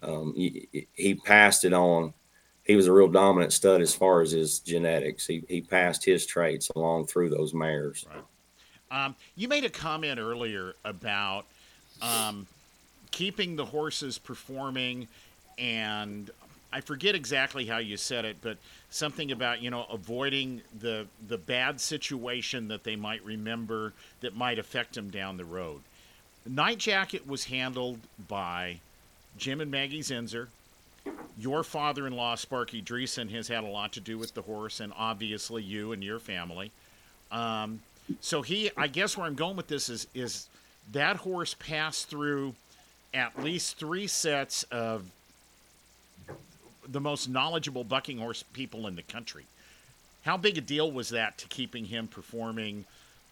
um, 0.03 0.35
he, 0.35 0.89
he 0.93 1.15
passed 1.15 1.65
it 1.65 1.73
on. 1.73 2.15
He 2.65 2.75
was 2.75 2.89
a 2.89 2.93
real 2.93 3.09
dominant 3.09 3.53
stud 3.53 3.81
as 3.81 3.95
far 3.95 4.21
as 4.21 4.33
his 4.33 4.59
genetics. 4.59 5.25
He 5.25 5.45
he 5.49 5.61
passed 5.61 6.05
his 6.05 6.27
traits 6.27 6.69
along 6.75 7.07
through 7.07 7.31
those 7.31 7.55
mares. 7.55 8.07
Right. 8.11 9.05
Um, 9.05 9.15
you 9.37 9.47
made 9.47 9.65
a 9.65 9.71
comment 9.71 10.19
earlier 10.19 10.75
about 10.85 11.45
um, 12.03 12.49
keeping 13.13 13.55
the 13.55 13.67
horses 13.67 14.19
performing, 14.19 15.07
and 15.59 16.29
I 16.73 16.81
forget 16.81 17.15
exactly 17.15 17.67
how 17.67 17.79
you 17.79 17.97
said 17.97 18.25
it, 18.25 18.37
but 18.43 18.59
something 18.91 19.33
about 19.33 19.63
you 19.63 19.71
know 19.71 19.87
avoiding 19.91 20.63
the 20.79 21.07
the 21.29 21.39
bad 21.39 21.81
situation 21.81 22.69
that 22.69 22.85
they 22.85 22.97
might 22.97 23.25
remember 23.25 23.93
that 24.21 24.37
might 24.37 24.59
affect 24.59 24.95
them 24.95 25.11
down 25.11 25.37
the 25.37 25.45
road. 25.45 25.81
Night 26.47 26.79
Jacket 26.79 27.27
was 27.27 27.45
handled 27.45 28.01
by 28.29 28.79
Jim 29.37 29.61
and 29.61 29.71
Maggie 29.71 30.01
Zinser. 30.01 30.49
Your 31.39 31.63
father-in-law 31.63 32.35
Sparky 32.35 32.83
Dreesen 32.83 33.31
has 33.31 33.49
had 33.49 33.65
a 33.65 33.69
lot 33.69 33.93
to 33.93 34.01
do 34.01 34.19
with 34.19 34.35
the 34.35 34.43
horse, 34.43 34.81
and 34.81 34.93
obviously 34.97 35.63
you 35.63 35.93
and 35.93 36.03
your 36.03 36.19
family. 36.19 36.71
Um, 37.31 37.81
so 38.21 38.43
he, 38.43 38.71
I 38.77 38.89
guess, 38.89 39.17
where 39.17 39.27
I'm 39.27 39.35
going 39.35 39.57
with 39.57 39.69
this 39.69 39.89
is 39.89 40.07
is 40.15 40.49
that 40.93 41.17
horse 41.17 41.55
passed 41.55 42.09
through 42.09 42.55
at 43.15 43.43
least 43.43 43.79
three 43.79 44.07
sets 44.07 44.65
of 44.65 45.05
the 46.91 47.01
most 47.01 47.29
knowledgeable 47.29 47.85
bucking 47.85 48.19
horse 48.19 48.43
people 48.53 48.87
in 48.87 48.97
the 48.97 49.03
country. 49.03 49.45
How 50.23 50.37
big 50.37 50.59
a 50.59 50.61
deal 50.61 50.91
was 50.91 51.11
that 51.11 51.39
to 51.39 51.49
keeping 51.49 51.85
him 51.85 52.09
performing 52.09 52.85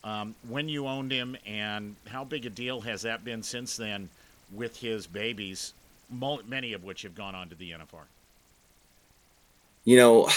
um, 0.05 0.35
when 0.49 0.69
you 0.69 0.87
owned 0.87 1.11
him, 1.11 1.37
and 1.45 1.97
how 2.07 2.23
big 2.23 2.47
a 2.47 2.51
deal 2.51 2.81
has 2.83 3.03
that 3.03 3.25
been 3.25 3.43
since 3.43 3.77
then 3.77 4.09
with 4.55 4.77
his 4.77 5.07
babies, 5.07 5.73
many 6.47 6.75
of 6.75 6.85
which 6.85 7.03
have 7.03 7.15
gone 7.15 7.35
on 7.35 7.49
to 7.49 7.57
the 7.57 7.73
NFR? 7.73 8.05
You 9.85 9.97
know, 9.97 10.29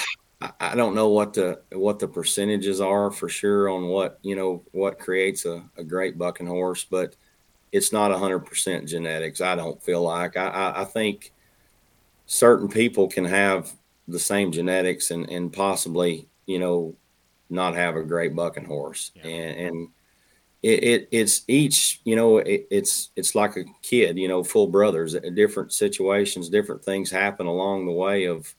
I 0.59 0.75
don't 0.75 0.95
know 0.95 1.09
what 1.09 1.33
the 1.33 1.61
what 1.71 1.99
the 1.99 2.07
percentages 2.07 2.79
are 2.79 3.11
for 3.11 3.29
sure 3.29 3.69
on 3.69 3.87
what 3.87 4.19
you 4.21 4.35
know 4.35 4.63
what 4.71 4.97
creates 4.97 5.45
a, 5.45 5.63
a 5.77 5.83
great 5.83 6.17
bucking 6.17 6.47
horse, 6.47 6.83
but 6.83 7.15
it's 7.71 7.91
not 7.91 8.11
hundred 8.11 8.39
percent 8.39 8.87
genetics. 8.87 9.41
I 9.41 9.55
don't 9.55 9.81
feel 9.81 10.01
like 10.01 10.37
I, 10.37 10.47
I, 10.47 10.81
I 10.81 10.85
think 10.85 11.31
certain 12.29 12.67
people 12.67 13.07
can 13.07 13.25
have 13.25 13.71
the 14.07 14.19
same 14.19 14.51
genetics 14.51 15.09
and 15.09 15.27
and 15.31 15.51
possibly 15.51 16.27
you 16.45 16.59
know 16.59 16.95
not 17.49 17.73
have 17.73 17.95
a 17.95 18.03
great 18.03 18.35
bucking 18.35 18.65
horse 18.65 19.11
yeah. 19.15 19.25
and 19.25 19.59
and 19.59 19.87
it, 20.61 20.83
it, 20.83 21.09
it's 21.11 21.41
each 21.47 22.01
you 22.03 22.15
know 22.15 22.37
it, 22.37 22.67
it's 22.69 23.09
it's 23.15 23.33
like 23.33 23.57
a 23.57 23.63
kid 23.81 24.15
you 24.15 24.27
know 24.27 24.43
full 24.43 24.67
brothers 24.67 25.15
uh, 25.15 25.21
different 25.33 25.73
situations 25.73 26.49
different 26.49 26.85
things 26.85 27.09
happen 27.09 27.47
along 27.47 27.87
the 27.87 27.91
way 27.91 28.25
of 28.25 28.53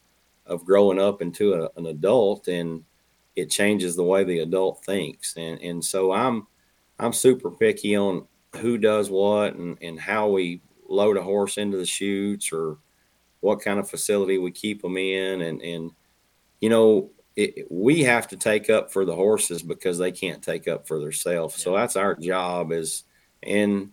of 0.47 0.65
growing 0.65 0.99
up 0.99 1.23
into 1.23 1.55
a, 1.55 1.71
an 1.77 1.87
adult 1.87 2.49
and 2.49 2.83
it 3.37 3.50
changes 3.50 3.95
the 3.95 4.03
way 4.03 4.25
the 4.25 4.41
adult 4.41 4.85
thinks 4.85 5.37
and 5.37 5.62
and 5.62 5.85
so 5.85 6.11
i'm 6.11 6.45
i'm 6.99 7.12
super 7.12 7.53
picky 7.53 7.95
on 7.95 8.27
who 8.57 8.77
does 8.77 9.11
what 9.11 9.55
and 9.55 9.79
and 9.81 10.00
how 10.00 10.29
we 10.29 10.61
load 10.89 11.17
a 11.17 11.23
horse 11.23 11.57
into 11.57 11.77
the 11.77 11.87
chutes 11.87 12.53
or 12.53 12.77
what 13.40 13.61
kind 13.61 13.78
of 13.78 13.88
facility 13.88 14.38
we 14.38 14.50
keep 14.50 14.82
them 14.82 14.97
in 14.97 15.42
and 15.42 15.62
and 15.62 15.90
you 16.61 16.68
know 16.68 17.11
it, 17.37 17.66
we 17.70 18.02
have 18.02 18.26
to 18.28 18.37
take 18.37 18.68
up 18.68 18.92
for 18.92 19.04
the 19.04 19.14
horses 19.14 19.62
because 19.62 19.99
they 19.99 20.12
can't 20.12 20.42
take 20.42 20.68
up 20.68 20.87
for 20.87 20.99
themselves 20.99 21.56
yeah. 21.59 21.64
so 21.64 21.75
that's 21.75 21.97
our 21.97 22.14
job 22.16 22.73
is 22.73 23.04
and 23.42 23.90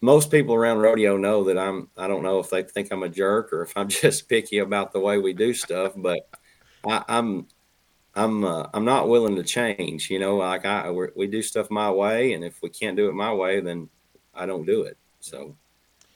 most 0.00 0.30
people 0.30 0.54
around 0.54 0.78
rodeo 0.78 1.16
know 1.16 1.44
that 1.44 1.58
I'm 1.58 1.88
I 1.96 2.08
don't 2.08 2.22
know 2.22 2.38
if 2.38 2.50
they 2.50 2.62
think 2.62 2.90
I'm 2.90 3.02
a 3.02 3.08
jerk 3.08 3.52
or 3.52 3.62
if 3.62 3.72
I'm 3.76 3.88
just 3.88 4.28
picky 4.28 4.58
about 4.58 4.92
the 4.92 5.00
way 5.00 5.18
we 5.18 5.32
do 5.32 5.52
stuff, 5.52 5.92
but 5.96 6.28
I, 6.86 6.96
am 6.96 7.04
I'm 7.08 7.46
I'm, 8.16 8.44
uh, 8.44 8.66
I'm 8.74 8.84
not 8.84 9.08
willing 9.08 9.36
to 9.36 9.44
change. 9.44 10.10
You 10.10 10.18
know, 10.18 10.36
like 10.36 10.64
I 10.64 10.90
we 10.90 11.26
do 11.26 11.42
stuff 11.42 11.70
my 11.70 11.90
way, 11.90 12.32
and 12.32 12.44
if 12.44 12.60
we 12.62 12.68
can't 12.70 12.96
do 12.96 13.08
it 13.08 13.14
my 13.14 13.32
way, 13.32 13.60
then 13.60 13.88
I 14.34 14.46
don't 14.46 14.66
do 14.66 14.82
it. 14.82 14.96
So 15.20 15.56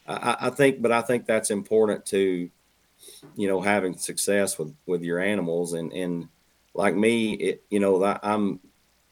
I, 0.07 0.37
I 0.43 0.51
think, 0.51 0.83
but 0.83 0.93
I 0.93 1.03
think 1.03 1.27
that's 1.27 1.51
important 1.51 2.05
to 2.07 2.51
you 3.37 3.49
know 3.49 3.61
having 3.61 3.97
success 3.97 4.59
with 4.59 4.75
with 4.87 5.03
your 5.03 5.19
animals 5.19 5.73
and 5.73 5.93
and 5.93 6.29
like 6.75 6.95
me, 6.95 7.35
it 7.35 7.65
you 7.71 7.81
know 7.81 8.03
I'm 8.23 8.61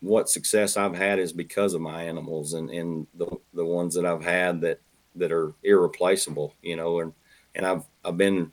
what 0.02 0.28
success 0.28 0.76
I've 0.76 0.96
had 0.96 1.20
is 1.20 1.32
because 1.32 1.74
of 1.74 1.80
my 1.80 2.02
animals 2.02 2.54
and, 2.54 2.68
and 2.70 3.06
the, 3.14 3.26
the 3.54 3.64
ones 3.64 3.94
that 3.94 4.04
I've 4.04 4.24
had 4.24 4.60
that, 4.62 4.80
that 5.14 5.30
are 5.30 5.54
irreplaceable, 5.62 6.54
you 6.60 6.74
know, 6.74 7.00
and, 7.00 7.12
and 7.54 7.64
I've, 7.64 7.84
I've 8.04 8.16
been 8.16 8.50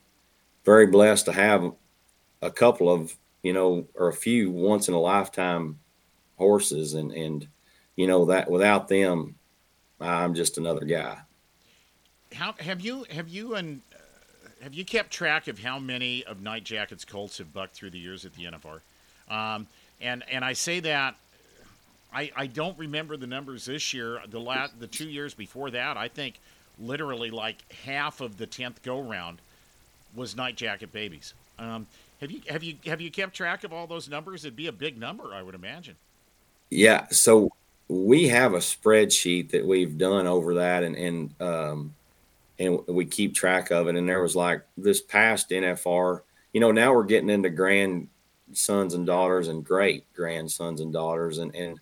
very 0.63 0.85
blessed 0.85 1.25
to 1.25 1.31
have 1.31 1.73
a 2.43 2.51
couple 2.51 2.87
of, 2.87 3.17
you 3.41 3.51
know, 3.51 3.87
or 3.95 4.09
a 4.09 4.13
few 4.13 4.51
once 4.51 4.89
in 4.89 4.93
a 4.93 4.99
lifetime 4.99 5.79
horses 6.37 6.93
and, 6.93 7.11
and, 7.11 7.47
you 7.95 8.05
know, 8.05 8.25
that 8.25 8.49
without 8.49 8.87
them, 8.87 9.33
I'm 9.99 10.35
just 10.35 10.59
another 10.59 10.85
guy. 10.85 11.17
How 12.33 12.53
have 12.59 12.81
you, 12.81 13.05
have 13.09 13.27
you, 13.27 13.55
and 13.55 13.81
uh, 13.93 13.97
have 14.63 14.73
you 14.73 14.85
kept 14.85 15.11
track 15.11 15.47
of 15.47 15.59
how 15.59 15.79
many 15.79 16.23
of 16.25 16.41
Night 16.41 16.63
Jacket's 16.63 17.05
colts 17.05 17.37
have 17.39 17.53
bucked 17.53 17.75
through 17.75 17.89
the 17.89 17.99
years 17.99 18.25
at 18.25 18.33
the 18.33 18.43
NFR? 18.43 18.81
Um, 19.33 19.67
and, 20.01 20.23
and 20.31 20.45
I 20.45 20.53
say 20.53 20.79
that 20.81 21.15
I, 22.13 22.31
I 22.35 22.47
don't 22.47 22.77
remember 22.77 23.17
the 23.17 23.27
numbers 23.27 23.65
this 23.65 23.93
year. 23.93 24.21
The 24.27 24.39
last 24.39 24.79
the 24.79 24.87
two 24.87 25.09
years 25.09 25.33
before 25.33 25.69
that, 25.71 25.97
I 25.97 26.07
think 26.07 26.39
literally 26.79 27.29
like 27.29 27.71
half 27.85 28.21
of 28.21 28.37
the 28.37 28.47
tenth 28.47 28.81
go 28.81 29.01
round 29.01 29.39
was 30.15 30.35
night 30.35 30.55
jacket 30.55 30.91
babies. 30.91 31.33
Um, 31.59 31.87
have 32.21 32.31
you 32.31 32.41
have 32.49 32.63
you 32.63 32.75
have 32.85 32.99
you 33.01 33.11
kept 33.11 33.35
track 33.35 33.63
of 33.63 33.73
all 33.73 33.85
those 33.85 34.09
numbers? 34.09 34.43
It'd 34.43 34.55
be 34.55 34.67
a 34.67 34.71
big 34.71 34.97
number, 34.97 35.33
I 35.33 35.43
would 35.43 35.55
imagine. 35.55 35.95
Yeah, 36.69 37.07
so 37.09 37.51
we 37.87 38.27
have 38.27 38.53
a 38.53 38.59
spreadsheet 38.59 39.49
that 39.51 39.65
we've 39.65 39.97
done 39.97 40.25
over 40.25 40.55
that, 40.55 40.83
and 40.83 40.95
and 40.95 41.41
um, 41.41 41.95
and 42.59 42.79
we 42.87 43.05
keep 43.05 43.33
track 43.33 43.71
of 43.71 43.87
it. 43.87 43.95
And 43.95 44.07
there 44.07 44.21
was 44.21 44.35
like 44.35 44.63
this 44.77 45.01
past 45.01 45.49
NFR, 45.49 46.21
you 46.53 46.59
know, 46.59 46.71
now 46.71 46.93
we're 46.93 47.05
getting 47.05 47.29
into 47.29 47.49
grandsons 47.49 48.93
and 48.93 49.05
daughters 49.05 49.47
and 49.47 49.63
great 49.63 50.11
grandsons 50.13 50.81
and 50.81 50.93
daughters, 50.93 51.37
and 51.37 51.55
and 51.55 51.79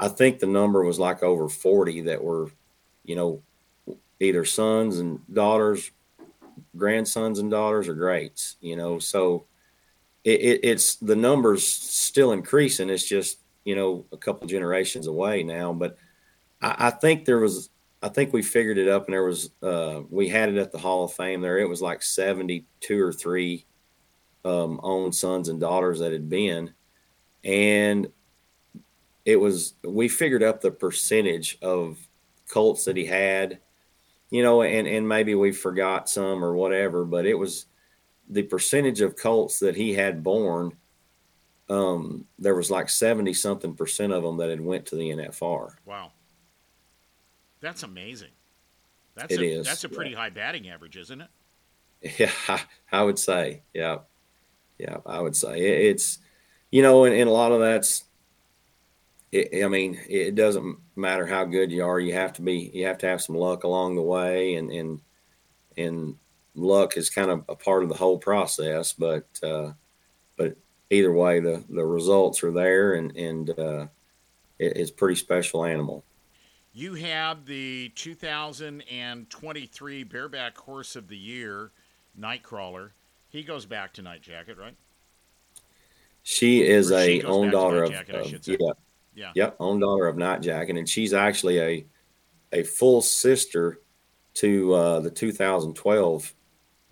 I 0.00 0.08
think 0.08 0.38
the 0.38 0.46
number 0.46 0.84
was 0.84 0.98
like 0.98 1.22
over 1.22 1.48
40 1.48 2.02
that 2.02 2.22
were, 2.22 2.50
you 3.04 3.16
know, 3.16 3.42
either 4.20 4.44
sons 4.44 4.98
and 4.98 5.20
daughters, 5.32 5.90
grandsons 6.76 7.38
and 7.38 7.50
daughters, 7.50 7.88
or 7.88 7.94
greats, 7.94 8.56
you 8.60 8.76
know. 8.76 8.98
So 8.98 9.46
it, 10.24 10.40
it, 10.40 10.60
it's 10.62 10.96
the 10.96 11.16
numbers 11.16 11.66
still 11.66 12.32
increasing. 12.32 12.90
It's 12.90 13.06
just, 13.06 13.38
you 13.64 13.74
know, 13.74 14.06
a 14.12 14.16
couple 14.16 14.46
generations 14.46 15.06
away 15.06 15.42
now. 15.42 15.72
But 15.72 15.96
I, 16.62 16.86
I 16.86 16.90
think 16.90 17.24
there 17.24 17.40
was, 17.40 17.70
I 18.02 18.08
think 18.08 18.32
we 18.32 18.42
figured 18.42 18.78
it 18.78 18.88
up 18.88 19.06
and 19.06 19.14
there 19.14 19.24
was, 19.24 19.50
uh, 19.62 20.02
we 20.08 20.28
had 20.28 20.48
it 20.48 20.56
at 20.56 20.70
the 20.70 20.78
Hall 20.78 21.04
of 21.04 21.12
Fame 21.12 21.40
there. 21.40 21.58
It 21.58 21.68
was 21.68 21.82
like 21.82 22.02
72 22.02 23.00
or 23.00 23.12
three 23.12 23.66
um, 24.44 24.80
own 24.82 25.12
sons 25.12 25.48
and 25.48 25.60
daughters 25.60 25.98
that 25.98 26.12
had 26.12 26.28
been. 26.28 26.72
And 27.44 28.08
it 29.28 29.36
was 29.38 29.74
we 29.84 30.08
figured 30.08 30.42
up 30.42 30.62
the 30.62 30.70
percentage 30.70 31.58
of 31.60 31.98
colts 32.48 32.86
that 32.86 32.96
he 32.96 33.04
had, 33.04 33.58
you 34.30 34.42
know, 34.42 34.62
and 34.62 34.88
and 34.88 35.06
maybe 35.06 35.34
we 35.34 35.52
forgot 35.52 36.08
some 36.08 36.42
or 36.42 36.54
whatever, 36.54 37.04
but 37.04 37.26
it 37.26 37.34
was 37.34 37.66
the 38.30 38.42
percentage 38.42 39.02
of 39.02 39.16
colts 39.16 39.58
that 39.58 39.76
he 39.76 39.92
had 39.92 40.24
born. 40.24 40.72
Um, 41.68 42.24
there 42.38 42.54
was 42.54 42.70
like 42.70 42.88
seventy 42.88 43.34
something 43.34 43.74
percent 43.74 44.14
of 44.14 44.22
them 44.22 44.38
that 44.38 44.48
had 44.48 44.62
went 44.62 44.86
to 44.86 44.96
the 44.96 45.10
NFR. 45.10 45.74
Wow, 45.84 46.12
that's 47.60 47.82
amazing. 47.82 48.30
That's 49.14 49.34
it 49.34 49.40
a, 49.40 49.44
is. 49.44 49.66
That's 49.66 49.84
a 49.84 49.88
pretty 49.88 50.12
yeah. 50.12 50.18
high 50.18 50.30
batting 50.30 50.68
average, 50.68 50.96
isn't 50.96 51.20
it? 51.20 51.28
Yeah, 52.18 52.60
I 52.92 53.02
would 53.02 53.18
say. 53.18 53.62
Yeah, 53.74 53.98
yeah, 54.78 54.98
I 55.04 55.20
would 55.20 55.34
say 55.34 55.88
it's 55.88 56.18
you 56.70 56.82
know, 56.82 57.04
and, 57.04 57.14
and 57.14 57.28
a 57.28 57.32
lot 57.32 57.50
of 57.50 57.60
that's 57.60 58.04
it, 59.32 59.64
I 59.64 59.68
mean, 59.68 60.00
it 60.08 60.34
doesn't 60.34 60.78
matter 60.96 61.26
how 61.26 61.44
good 61.44 61.70
you 61.70 61.84
are. 61.84 62.00
You 62.00 62.14
have 62.14 62.32
to 62.34 62.42
be, 62.42 62.70
you 62.72 62.86
have 62.86 62.98
to 62.98 63.06
have 63.06 63.20
some 63.20 63.36
luck 63.36 63.64
along 63.64 63.96
the 63.96 64.02
way, 64.02 64.54
and 64.54 64.70
and 64.70 65.00
and 65.76 66.16
luck 66.54 66.96
is 66.96 67.10
kind 67.10 67.30
of 67.30 67.44
a 67.48 67.56
part 67.56 67.82
of 67.82 67.88
the 67.88 67.94
whole 67.94 68.18
process. 68.18 68.92
But 68.92 69.26
uh, 69.42 69.72
but 70.36 70.56
either 70.90 71.12
way, 71.12 71.40
the 71.40 71.64
the 71.68 71.84
results 71.84 72.42
are 72.42 72.52
there, 72.52 72.94
and 72.94 73.14
and 73.16 73.50
uh, 73.50 73.86
it, 74.58 74.76
it's 74.76 74.90
pretty 74.90 75.16
special 75.16 75.64
animal. 75.64 76.04
You 76.78 76.94
have 76.94 77.44
the 77.44 77.90
2023 77.96 80.04
Bareback 80.04 80.56
Horse 80.58 80.94
of 80.94 81.08
the 81.08 81.16
Year, 81.16 81.72
Nightcrawler. 82.16 82.90
He 83.30 83.42
goes 83.42 83.66
back 83.66 83.92
to 83.94 84.02
Night 84.02 84.22
Jacket, 84.22 84.56
right? 84.56 84.76
She 86.22 86.62
is 86.62 86.92
Or 86.92 86.98
a 86.98 87.18
she 87.18 87.24
own 87.24 87.50
daughter 87.50 87.82
of, 87.82 87.90
Jacket, 87.90 88.14
of- 88.14 88.46
yeah, 88.46 88.70
Yeah. 89.16 89.32
Yep, 89.34 89.56
own 89.58 89.80
daughter 89.80 90.06
of 90.06 90.16
Night 90.16 90.40
Jacket, 90.40 90.76
and 90.76 90.88
she's 90.88 91.12
actually 91.12 91.58
a 91.58 91.84
a 92.52 92.62
full 92.62 93.02
sister 93.02 93.80
to 94.34 94.72
uh, 94.72 95.00
the 95.00 95.10
2012 95.10 96.32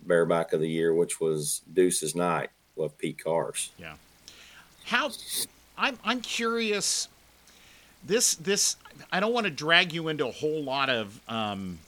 Bareback 0.01 0.51
of 0.51 0.59
the 0.59 0.69
Year, 0.69 0.93
which 0.93 1.21
was 1.21 1.61
Deuce's 1.71 2.13
Night 2.13 2.49
with 2.75 2.97
Pete 2.97 3.23
Carr's. 3.23 3.69
Yeah. 3.79 3.93
How 4.83 5.11
I'm 5.77 5.97
I'm 6.03 6.19
curious. 6.19 7.07
This 8.03 8.35
this 8.35 8.77
I 9.11 9.19
don't 9.19 9.33
want 9.33 9.45
to 9.45 9.51
drag 9.51 9.93
you 9.93 10.07
into 10.07 10.27
a 10.27 10.31
whole 10.31 10.63
lot 10.63 10.89
of 10.89 11.19
um, 11.27 11.79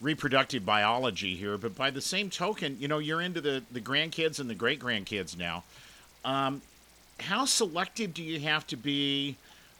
reproductive 0.00 0.64
biology 0.64 1.36
here, 1.36 1.58
but 1.58 1.74
by 1.76 1.90
the 1.90 2.00
same 2.00 2.30
token, 2.30 2.76
you 2.80 2.88
know 2.88 2.98
you're 2.98 3.20
into 3.20 3.40
the 3.40 3.62
the 3.70 3.80
grandkids 3.80 4.40
and 4.40 4.48
the 4.48 4.54
great 4.54 4.80
grandkids 4.80 5.36
now. 5.36 5.64
Um, 6.24 6.62
how 7.20 7.44
selective 7.44 8.14
do 8.14 8.22
you 8.22 8.40
have 8.40 8.66
to 8.68 8.76
be 8.76 9.36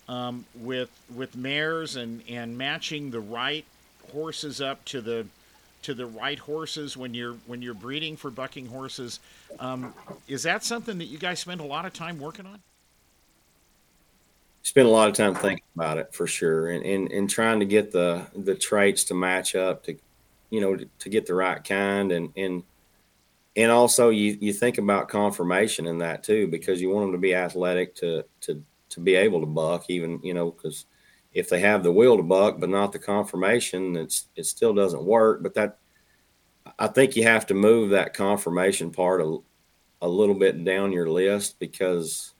um, 0.08 0.44
with 0.54 0.90
with 1.14 1.36
mares 1.36 1.96
and 1.96 2.22
and 2.28 2.58
matching 2.58 3.10
the 3.10 3.20
right 3.20 3.64
horses 4.12 4.60
up 4.60 4.84
to 4.86 5.00
the 5.00 5.26
to 5.82 5.94
the 5.94 6.06
right 6.06 6.38
horses 6.38 6.96
when 6.96 7.14
you're 7.14 7.34
when 7.46 7.62
you're 7.62 7.74
breeding 7.74 8.16
for 8.16 8.30
bucking 8.30 8.66
horses? 8.66 9.20
Um, 9.60 9.94
is 10.26 10.42
that 10.42 10.64
something 10.64 10.98
that 10.98 11.06
you 11.06 11.18
guys 11.18 11.40
spend 11.40 11.60
a 11.60 11.64
lot 11.64 11.86
of 11.86 11.92
time 11.92 12.18
working 12.18 12.46
on? 12.46 12.60
Spent 14.68 14.86
a 14.86 14.90
lot 14.90 15.08
of 15.08 15.14
time 15.14 15.34
thinking 15.34 15.64
about 15.74 15.96
it 15.96 16.12
for 16.12 16.26
sure, 16.26 16.68
and, 16.68 16.84
and 16.84 17.10
and 17.10 17.30
trying 17.30 17.58
to 17.58 17.64
get 17.64 17.90
the 17.90 18.26
the 18.36 18.54
traits 18.54 19.02
to 19.04 19.14
match 19.14 19.54
up 19.54 19.82
to, 19.84 19.96
you 20.50 20.60
know, 20.60 20.76
to, 20.76 20.86
to 20.98 21.08
get 21.08 21.24
the 21.24 21.34
right 21.34 21.64
kind, 21.64 22.12
and 22.12 22.30
and 22.36 22.62
and 23.56 23.70
also 23.70 24.10
you 24.10 24.36
you 24.42 24.52
think 24.52 24.76
about 24.76 25.08
conformation 25.08 25.86
in 25.86 25.96
that 26.00 26.22
too, 26.22 26.48
because 26.48 26.82
you 26.82 26.90
want 26.90 27.06
them 27.06 27.12
to 27.12 27.18
be 27.18 27.34
athletic 27.34 27.94
to 27.94 28.26
to 28.42 28.62
to 28.90 29.00
be 29.00 29.14
able 29.14 29.40
to 29.40 29.46
buck, 29.46 29.88
even 29.88 30.20
you 30.22 30.34
know, 30.34 30.50
because 30.50 30.84
if 31.32 31.48
they 31.48 31.60
have 31.60 31.82
the 31.82 31.90
will 31.90 32.18
to 32.18 32.22
buck 32.22 32.60
but 32.60 32.68
not 32.68 32.92
the 32.92 32.98
conformation 32.98 33.96
it's 33.96 34.26
it 34.36 34.44
still 34.44 34.74
doesn't 34.74 35.02
work. 35.02 35.42
But 35.42 35.54
that 35.54 35.78
I 36.78 36.88
think 36.88 37.16
you 37.16 37.22
have 37.22 37.46
to 37.46 37.54
move 37.54 37.88
that 37.90 38.12
conformation 38.12 38.90
part 38.90 39.22
a, 39.22 39.38
a 40.02 40.08
little 40.08 40.34
bit 40.34 40.62
down 40.62 40.92
your 40.92 41.08
list 41.08 41.58
because 41.58 42.34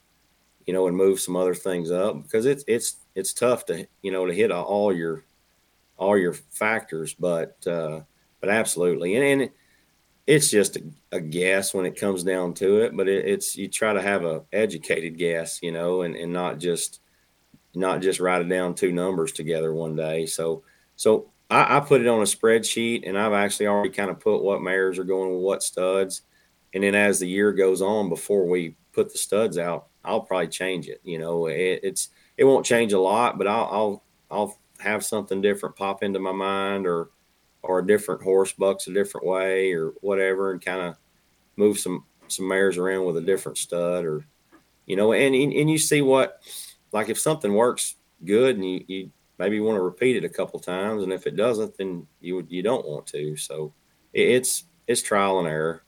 you 0.69 0.75
know 0.75 0.87
and 0.87 0.95
move 0.95 1.19
some 1.19 1.35
other 1.35 1.55
things 1.55 1.91
up 1.91 2.23
because 2.23 2.45
it's 2.45 2.63
it's 2.69 2.97
it's 3.15 3.33
tough 3.33 3.65
to 3.65 3.89
you 4.03 4.13
know 4.13 4.27
to 4.27 4.35
hit 4.35 4.53
all 4.53 4.93
your 4.93 5.25
all 5.97 6.17
your 6.17 6.35
factors 6.35 7.15
but 7.15 7.67
uh 7.67 8.01
but 8.41 8.51
absolutely. 8.51 9.17
And, 9.17 9.43
and 9.43 9.51
it's 10.27 10.49
just 10.49 10.77
a, 10.77 10.83
a 11.11 11.21
guess 11.21 11.75
when 11.75 11.87
it 11.87 11.99
comes 11.99 12.23
down 12.23 12.53
to 12.55 12.83
it 12.83 12.95
but 12.95 13.09
it, 13.09 13.25
it's 13.25 13.57
you 13.57 13.67
try 13.67 13.95
to 13.95 14.03
have 14.03 14.27
a 14.27 14.45
educated 14.53 15.17
guess 15.17 15.59
you 15.63 15.73
know 15.73 16.03
and, 16.03 16.15
and 16.15 16.35
not 16.35 16.59
just 16.59 17.01
not 17.75 18.03
just 18.03 18.21
write 18.21 18.43
it 18.43 18.49
down 18.49 18.75
two 18.75 18.93
numbers 18.93 19.33
together 19.33 19.73
one 19.73 19.97
day. 19.97 20.27
So 20.27 20.65
so 20.97 21.31
I, 21.49 21.79
I 21.79 21.81
put 21.81 22.03
it 22.03 22.09
on 22.09 22.21
a 22.21 22.25
spreadsheet 22.25 23.09
and 23.09 23.19
i've 23.19 23.33
actually 23.33 23.69
already 23.69 23.89
kind 23.89 24.11
of 24.11 24.21
put 24.21 24.43
what 24.43 24.61
mares 24.61 24.99
are 24.99 25.05
going 25.05 25.33
with 25.33 25.43
what 25.43 25.63
studs. 25.63 26.21
And 26.75 26.85
then 26.85 26.95
as 26.95 27.21
the 27.21 27.27
year 27.27 27.53
goes 27.55 27.81
on 27.81 28.11
before 28.11 28.47
we 28.47 28.77
put 28.93 29.11
the 29.11 29.19
studs 29.19 29.57
out 29.57 29.87
i'll 30.09 30.21
probably 30.21 30.49
change 30.49 30.89
it 30.89 31.01
you 31.05 31.19
know 31.19 31.47
it, 31.47 31.81
it's 31.83 32.09
it 32.37 32.45
won't 32.45 32.67
change 32.67 32.93
a 32.93 33.01
lot 33.01 33.39
but 33.39 33.47
i'll 33.47 33.69
i'll 33.71 34.05
i'll 34.31 34.59
have 34.81 35.05
something 35.05 35.41
different 35.41 35.77
pop 35.77 36.03
into 36.03 36.19
my 36.19 36.33
mind 36.33 36.87
or 36.87 37.11
or 37.63 37.81
a 37.81 37.87
different 37.87 38.23
horse 38.23 38.53
bucks 38.53 38.87
a 38.87 38.93
different 38.93 39.27
way 39.27 39.73
or 39.73 39.93
whatever 40.01 40.53
and 40.53 40.65
kind 40.65 40.81
of 40.81 40.97
move 41.57 41.79
some 41.79 42.05
some 42.29 42.47
mares 42.47 42.77
around 42.77 43.05
with 43.05 43.17
a 43.17 43.23
different 43.23 43.59
stud 43.59 44.05
or 44.05 44.25
you 44.87 44.97
know 44.97 45.13
and 45.13 45.35
and 45.35 45.71
you 45.71 45.79
see 45.79 46.03
what 46.03 46.41
like 46.93 47.09
if 47.09 47.19
something 47.19 47.55
works 47.55 47.97
good 48.25 48.57
and 48.57 48.69
you, 48.69 48.85
you 48.89 49.11
maybe 49.39 49.61
want 49.61 49.77
to 49.77 49.83
repeat 49.83 50.17
it 50.17 50.25
a 50.25 50.29
couple 50.29 50.59
times 50.59 51.03
and 51.03 51.13
if 51.13 51.27
it 51.27 51.37
doesn't 51.37 51.77
then 51.77 52.07
you 52.21 52.45
you 52.49 52.63
don't 52.63 52.87
want 52.87 53.07
to. 53.07 53.37
So 53.37 53.73
it, 54.13 54.29
it's 54.29 54.65
it's 54.87 55.03
trial 55.03 55.39
and 55.39 55.49
error 55.49 55.85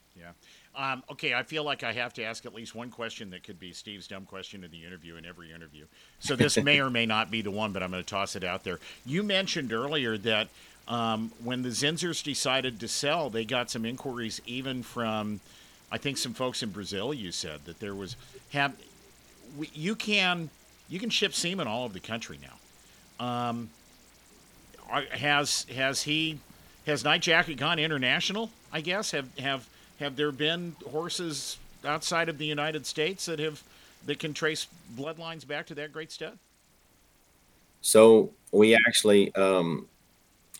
Um, 0.73 1.03
okay, 1.11 1.33
I 1.33 1.43
feel 1.43 1.63
like 1.63 1.83
I 1.83 1.91
have 1.91 2.13
to 2.13 2.23
ask 2.23 2.45
at 2.45 2.53
least 2.53 2.73
one 2.73 2.89
question 2.89 3.29
that 3.31 3.43
could 3.43 3.59
be 3.59 3.73
Steve's 3.73 4.07
dumb 4.07 4.25
question 4.25 4.63
in 4.63 4.71
the 4.71 4.85
interview 4.85 5.17
in 5.17 5.25
every 5.25 5.51
interview. 5.51 5.85
So 6.19 6.35
this 6.35 6.57
may 6.57 6.79
or 6.79 6.89
may 6.89 7.05
not 7.05 7.29
be 7.29 7.41
the 7.41 7.51
one, 7.51 7.73
but 7.73 7.83
I'm 7.83 7.91
going 7.91 8.03
to 8.03 8.09
toss 8.09 8.37
it 8.37 8.43
out 8.43 8.63
there. 8.63 8.79
You 9.05 9.21
mentioned 9.21 9.73
earlier 9.73 10.17
that 10.19 10.47
um, 10.87 11.31
when 11.43 11.61
the 11.61 11.69
Zinsers 11.69 12.23
decided 12.23 12.79
to 12.79 12.87
sell, 12.87 13.29
they 13.29 13.43
got 13.43 13.69
some 13.69 13.85
inquiries 13.85 14.41
even 14.45 14.81
from, 14.81 15.41
I 15.91 15.97
think, 15.97 16.17
some 16.17 16.33
folks 16.33 16.63
in 16.63 16.69
Brazil. 16.69 17.13
You 17.13 17.31
said 17.31 17.65
that 17.65 17.79
there 17.79 17.95
was 17.95 18.15
have 18.51 18.73
you 19.73 19.95
can 19.95 20.49
you 20.89 20.99
can 20.99 21.09
ship 21.09 21.33
semen 21.33 21.67
all 21.67 21.83
over 21.83 21.93
the 21.93 21.99
country 21.99 22.39
now. 22.41 23.25
Um, 23.25 23.69
has 25.11 25.65
has 25.75 26.03
he 26.03 26.39
has 26.85 27.03
Night 27.03 27.21
Jacket 27.21 27.55
gone 27.55 27.77
international? 27.77 28.51
I 28.71 28.81
guess 28.81 29.11
have 29.11 29.37
have 29.37 29.67
have 30.01 30.15
there 30.15 30.31
been 30.31 30.75
horses 30.91 31.57
outside 31.85 32.27
of 32.27 32.37
the 32.37 32.45
United 32.45 32.85
States 32.85 33.25
that 33.25 33.39
have 33.39 33.63
that 34.07 34.17
can 34.19 34.33
trace 34.33 34.67
bloodlines 34.97 35.47
back 35.47 35.67
to 35.67 35.75
that 35.75 35.93
great 35.93 36.11
stud? 36.11 36.37
So 37.81 38.31
we 38.51 38.75
actually 38.75 39.33
um, 39.35 39.87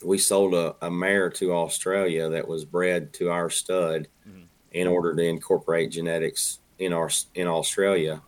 we 0.03 0.17
sold 0.17 0.53
a, 0.53 0.75
a 0.81 0.89
mare 0.89 1.29
to 1.31 1.53
Australia 1.53 2.29
that 2.29 2.47
was 2.47 2.63
bred 2.65 3.13
to 3.13 3.29
our 3.31 3.49
stud 3.49 4.07
Mhm. 4.27 4.45
in 4.73 4.87
order 4.87 5.15
to 5.15 5.23
incorporate 5.23 5.91
genetics 5.91 6.59
in 6.77 6.93
our 6.93 7.09
in 7.35 7.47
Australia, 7.47 8.21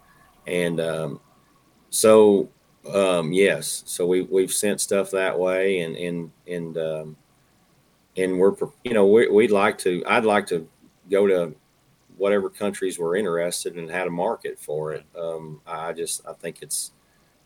and 0.47 0.80
um, 0.80 1.19
so 1.89 2.49
um, 2.91 3.32
yes, 3.32 3.84
so 3.86 4.06
we 4.06 4.23
we've 4.23 4.52
sent 4.52 4.82
stuff 4.82 5.12
that 5.12 5.38
way, 5.38 5.82
and 5.82 5.95
and 5.95 6.32
and 6.47 6.78
um, 6.78 7.15
and 8.17 8.39
we're 8.39 8.56
you 8.84 8.93
know 8.93 9.06
we, 9.08 9.28
we'd 9.28 9.52
like 9.52 9.78
to 9.80 10.04
I'd 10.08 10.26
like 10.26 10.47
to 10.47 10.67
go 11.09 11.27
to 11.27 11.55
whatever 12.17 12.49
countries 12.49 12.99
we're 12.99 13.15
interested 13.15 13.75
and 13.75 13.89
how 13.89 14.03
to 14.03 14.09
market 14.09 14.59
for 14.59 14.93
it. 14.93 15.05
Um, 15.17 15.61
I 15.65 15.93
just 15.93 16.25
I 16.27 16.33
think 16.33 16.61
it's 16.61 16.91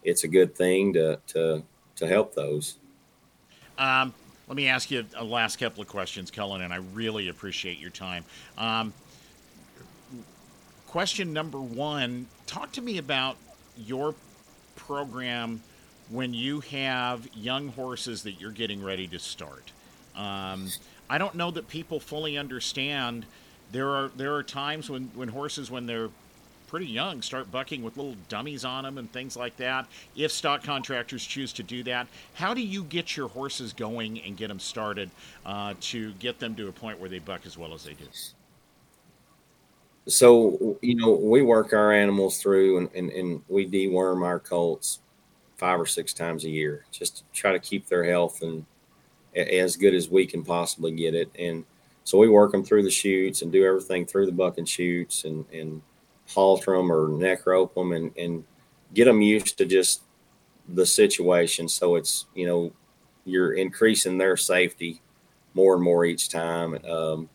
it's 0.03 0.23
a 0.23 0.27
good 0.27 0.55
thing 0.55 0.93
to 0.93 1.19
to 1.27 1.63
to 1.95 2.07
help 2.07 2.35
those. 2.35 2.77
Um, 3.77 4.13
let 4.47 4.55
me 4.55 4.67
ask 4.67 4.89
you 4.89 5.05
a 5.15 5.23
last 5.23 5.57
couple 5.57 5.81
of 5.81 5.87
questions, 5.87 6.31
Cullen, 6.31 6.61
and 6.61 6.73
I 6.73 6.77
really 6.93 7.27
appreciate 7.27 7.79
your 7.79 7.89
time. 7.89 8.23
Um, 8.57 8.93
question 10.87 11.33
number 11.33 11.59
one 11.59 12.27
talk 12.45 12.71
to 12.71 12.81
me 12.81 12.97
about 12.97 13.35
your 13.75 14.15
program 14.75 15.61
when 16.09 16.33
you 16.33 16.61
have 16.61 17.27
young 17.35 17.67
horses 17.69 18.23
that 18.23 18.39
you're 18.39 18.51
getting 18.51 18.81
ready 18.81 19.07
to 19.07 19.19
start. 19.19 19.71
Um, 20.15 20.69
I 21.09 21.17
don't 21.17 21.35
know 21.35 21.51
that 21.51 21.67
people 21.67 21.99
fully 21.99 22.37
understand. 22.37 23.25
There 23.71 23.89
are 23.89 24.09
there 24.15 24.35
are 24.35 24.43
times 24.43 24.89
when, 24.89 25.11
when 25.13 25.29
horses 25.29 25.69
when 25.69 25.85
they're 25.85 26.09
pretty 26.67 26.85
young 26.85 27.21
start 27.21 27.49
bucking 27.49 27.81
with 27.81 27.95
little 27.95 28.15
dummies 28.27 28.65
on 28.65 28.83
them 28.83 28.97
and 28.97 29.11
things 29.11 29.37
like 29.37 29.55
that. 29.57 29.87
If 30.15 30.31
stock 30.31 30.63
contractors 30.63 31.25
choose 31.25 31.53
to 31.53 31.63
do 31.63 31.81
that, 31.83 32.07
how 32.33 32.53
do 32.53 32.61
you 32.61 32.83
get 32.83 33.15
your 33.15 33.29
horses 33.29 33.71
going 33.73 34.19
and 34.21 34.35
get 34.35 34.49
them 34.49 34.59
started 34.59 35.09
uh, 35.45 35.75
to 35.81 36.11
get 36.13 36.39
them 36.39 36.55
to 36.55 36.67
a 36.67 36.71
point 36.71 36.99
where 36.99 37.09
they 37.09 37.19
buck 37.19 37.45
as 37.45 37.57
well 37.57 37.73
as 37.73 37.85
they 37.85 37.93
do? 37.93 38.05
So 40.07 40.77
you 40.81 40.95
know 40.95 41.11
we 41.11 41.41
work 41.41 41.73
our 41.73 41.91
animals 41.91 42.41
through 42.41 42.77
and, 42.77 42.89
and, 42.93 43.11
and 43.11 43.41
we 43.47 43.67
deworm 43.67 44.23
our 44.23 44.39
colts 44.39 44.99
five 45.57 45.79
or 45.79 45.85
six 45.85 46.13
times 46.13 46.45
a 46.45 46.49
year 46.49 46.85
just 46.91 47.17
to 47.17 47.23
try 47.33 47.51
to 47.51 47.59
keep 47.59 47.87
their 47.87 48.03
health 48.03 48.41
and 48.41 48.65
as 49.35 49.75
good 49.75 49.93
as 49.93 50.09
we 50.09 50.25
can 50.25 50.43
possibly 50.43 50.91
get 50.91 51.13
it. 51.13 51.29
And 51.37 51.65
so 52.07 52.17
we 52.17 52.29
work 52.29 52.53
them 52.53 52.63
through 52.63 52.83
the 52.83 52.89
chutes 52.89 53.41
and 53.41 53.51
do 53.51 53.65
everything 53.65 54.05
through 54.05 54.27
the 54.27 54.31
bucking 54.31 54.63
chutes 54.63 55.25
and, 55.25 55.43
and 55.51 55.81
halter 56.33 56.77
them 56.77 56.89
or 56.89 57.09
neck 57.09 57.45
rope 57.45 57.75
them 57.75 57.91
and, 57.91 58.17
and 58.17 58.45
get 58.93 59.03
them 59.03 59.21
used 59.21 59.57
to 59.57 59.65
just 59.65 60.03
the 60.69 60.85
situation. 60.85 61.67
So 61.67 61.97
it's, 61.97 62.27
you 62.33 62.47
know, 62.47 62.71
you're 63.25 63.55
increasing 63.55 64.17
their 64.17 64.37
safety 64.37 65.01
more 65.53 65.75
and 65.75 65.83
more 65.83 66.05
each 66.05 66.29
time. 66.29 66.79
Um, 66.85 67.29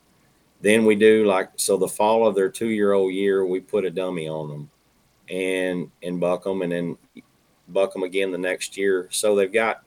then 0.61 0.85
we 0.85 0.95
do 0.95 1.23
like, 1.23 1.49
so 1.55 1.77
the 1.77 1.87
fall 1.87 2.25
of 2.25 2.33
their 2.33 2.49
two 2.49 2.69
year 2.69 2.93
old 2.93 3.13
year, 3.13 3.45
we 3.45 3.59
put 3.59 3.85
a 3.85 3.91
dummy 3.91 4.27
on 4.27 4.49
them 4.49 4.69
and, 5.29 5.91
and 6.01 6.19
buck 6.19 6.45
them 6.45 6.63
and 6.63 6.71
then 6.71 6.97
buck 7.67 7.93
them 7.93 8.01
again 8.01 8.31
the 8.31 8.39
next 8.39 8.75
year. 8.75 9.07
So 9.11 9.35
they've 9.35 9.53
got 9.53 9.83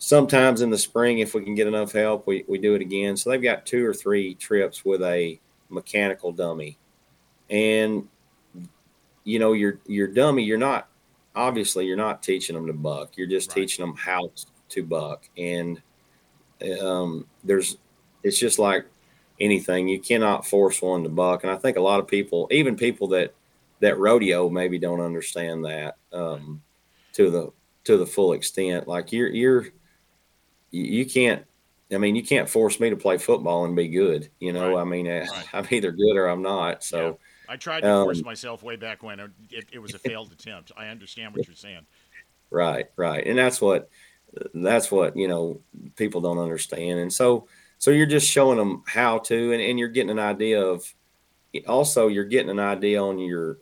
sometimes 0.00 0.62
in 0.62 0.70
the 0.70 0.78
spring, 0.78 1.18
if 1.18 1.34
we 1.34 1.44
can 1.44 1.54
get 1.54 1.68
enough 1.68 1.92
help, 1.92 2.26
we, 2.26 2.44
we 2.48 2.58
do 2.58 2.74
it 2.74 2.80
again. 2.80 3.16
So 3.16 3.30
they've 3.30 3.40
got 3.40 3.66
two 3.66 3.86
or 3.86 3.94
three 3.94 4.34
trips 4.34 4.84
with 4.84 5.02
a 5.02 5.38
mechanical 5.68 6.32
dummy. 6.32 6.78
And 7.50 8.08
you 9.24 9.38
know, 9.38 9.52
your 9.52 9.78
your 9.86 10.08
dummy, 10.08 10.42
you're 10.42 10.58
not 10.58 10.88
obviously 11.36 11.86
you're 11.86 11.96
not 11.96 12.22
teaching 12.22 12.56
them 12.56 12.66
to 12.66 12.72
buck. 12.72 13.16
You're 13.16 13.28
just 13.28 13.50
Right. 13.50 13.56
teaching 13.62 13.84
them 13.84 13.94
how 13.94 14.30
to 14.70 14.82
buck. 14.82 15.28
And 15.36 15.80
um, 16.82 17.26
there's 17.44 17.76
it's 18.22 18.38
just 18.38 18.58
like 18.58 18.86
anything. 19.38 19.86
You 19.88 20.00
cannot 20.00 20.46
force 20.46 20.80
one 20.80 21.02
to 21.02 21.08
buck, 21.10 21.44
and 21.44 21.52
I 21.52 21.56
think 21.56 21.76
a 21.76 21.82
lot 21.82 22.00
of 22.00 22.08
people, 22.08 22.48
even 22.50 22.74
people 22.74 23.08
that 23.08 23.34
that 23.80 23.98
rodeo, 23.98 24.48
maybe 24.48 24.78
don't 24.78 25.00
understand 25.00 25.64
that 25.66 25.96
um, 26.12 26.62
to 27.12 27.30
the 27.30 27.52
to 27.84 27.96
the 27.98 28.06
full 28.06 28.32
extent. 28.32 28.88
Like 28.88 29.12
you're 29.12 29.28
you're 29.28 29.66
you 30.70 31.06
can't. 31.06 31.44
I 31.92 31.98
mean, 31.98 32.14
you 32.14 32.22
can't 32.22 32.48
force 32.48 32.78
me 32.78 32.90
to 32.90 32.96
play 32.96 33.18
football 33.18 33.64
and 33.64 33.74
be 33.74 33.88
good. 33.88 34.30
You 34.38 34.52
know, 34.52 34.76
right. 34.76 34.82
I 34.82 34.84
mean, 34.84 35.08
right. 35.08 35.28
I'm 35.52 35.66
either 35.70 35.90
good 35.90 36.16
or 36.16 36.26
I'm 36.26 36.42
not. 36.42 36.84
So. 36.84 37.06
Yeah. 37.06 37.12
I 37.50 37.56
tried 37.56 37.80
to 37.80 37.90
um, 37.90 38.04
force 38.04 38.22
myself 38.22 38.62
way 38.62 38.76
back 38.76 39.02
when 39.02 39.18
it, 39.50 39.66
it 39.72 39.80
was 39.80 39.92
a 39.92 39.98
failed 39.98 40.30
attempt. 40.30 40.70
I 40.76 40.86
understand 40.86 41.34
what 41.34 41.48
you're 41.48 41.56
saying. 41.56 41.84
Right, 42.48 42.86
right, 42.96 43.26
and 43.26 43.36
that's 43.36 43.60
what 43.60 43.90
that's 44.54 44.92
what 44.92 45.16
you 45.16 45.26
know 45.26 45.60
people 45.96 46.20
don't 46.20 46.38
understand, 46.38 47.00
and 47.00 47.12
so 47.12 47.48
so 47.78 47.90
you're 47.90 48.06
just 48.06 48.30
showing 48.30 48.56
them 48.56 48.84
how 48.86 49.18
to, 49.18 49.52
and, 49.52 49.60
and 49.60 49.78
you're 49.80 49.88
getting 49.88 50.10
an 50.10 50.20
idea 50.20 50.62
of. 50.62 50.94
Also, 51.66 52.06
you're 52.06 52.24
getting 52.24 52.50
an 52.50 52.60
idea 52.60 53.02
on 53.02 53.18
your 53.18 53.58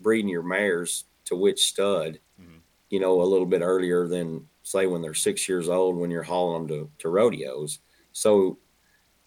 breeding 0.00 0.28
your 0.28 0.42
mares 0.42 1.04
to 1.26 1.36
which 1.36 1.68
stud. 1.68 2.18
Mm-hmm. 2.40 2.58
You 2.88 2.98
know, 2.98 3.22
a 3.22 3.22
little 3.22 3.46
bit 3.46 3.62
earlier 3.62 4.08
than 4.08 4.48
say 4.70 4.86
when 4.86 5.02
they're 5.02 5.14
six 5.14 5.48
years 5.48 5.68
old 5.68 5.96
when 5.96 6.10
you're 6.10 6.22
hauling 6.22 6.66
them 6.66 6.68
to, 6.68 6.90
to 6.98 7.08
rodeos. 7.08 7.80
So 8.12 8.58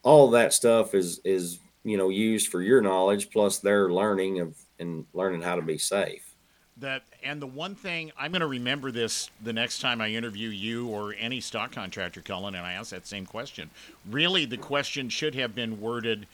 all 0.04 0.30
that 0.32 0.54
stuff 0.54 0.94
is 0.94 1.20
is 1.24 1.60
you 1.84 1.98
know 1.98 2.10
used 2.10 2.50
for 2.50 2.62
your 2.62 2.82
knowledge 2.82 3.30
plus 3.32 3.60
their 3.60 3.92
learning 3.92 4.40
of 4.40 4.56
and 4.80 5.06
learning 5.14 5.42
how 5.42 5.56
to 5.56 5.62
be 5.62 5.78
safe 5.78 6.36
that 6.78 7.04
and 7.24 7.42
the 7.42 7.48
one 7.48 7.76
thing 7.76 8.12
i'm 8.18 8.32
going 8.32 8.42
to 8.42 8.48
remember 8.48 8.92
this 8.92 9.30
the 9.44 9.54
next 9.54 9.80
time 9.80 10.02
i 10.02 10.10
interview 10.10 10.50
you 10.50 10.88
or 10.88 11.16
any 11.20 11.40
stock 11.40 11.72
contractor 11.72 12.22
Cullen 12.22 12.56
and 12.56 12.66
i 12.66 12.74
ask 12.74 12.92
that 12.92 13.08
same 13.08 13.26
question 13.26 13.70
really 14.10 14.46
the 14.46 14.58
question 14.58 15.10
should 15.10 15.36
have 15.36 15.56
been 15.56 15.80
worded 15.80 16.28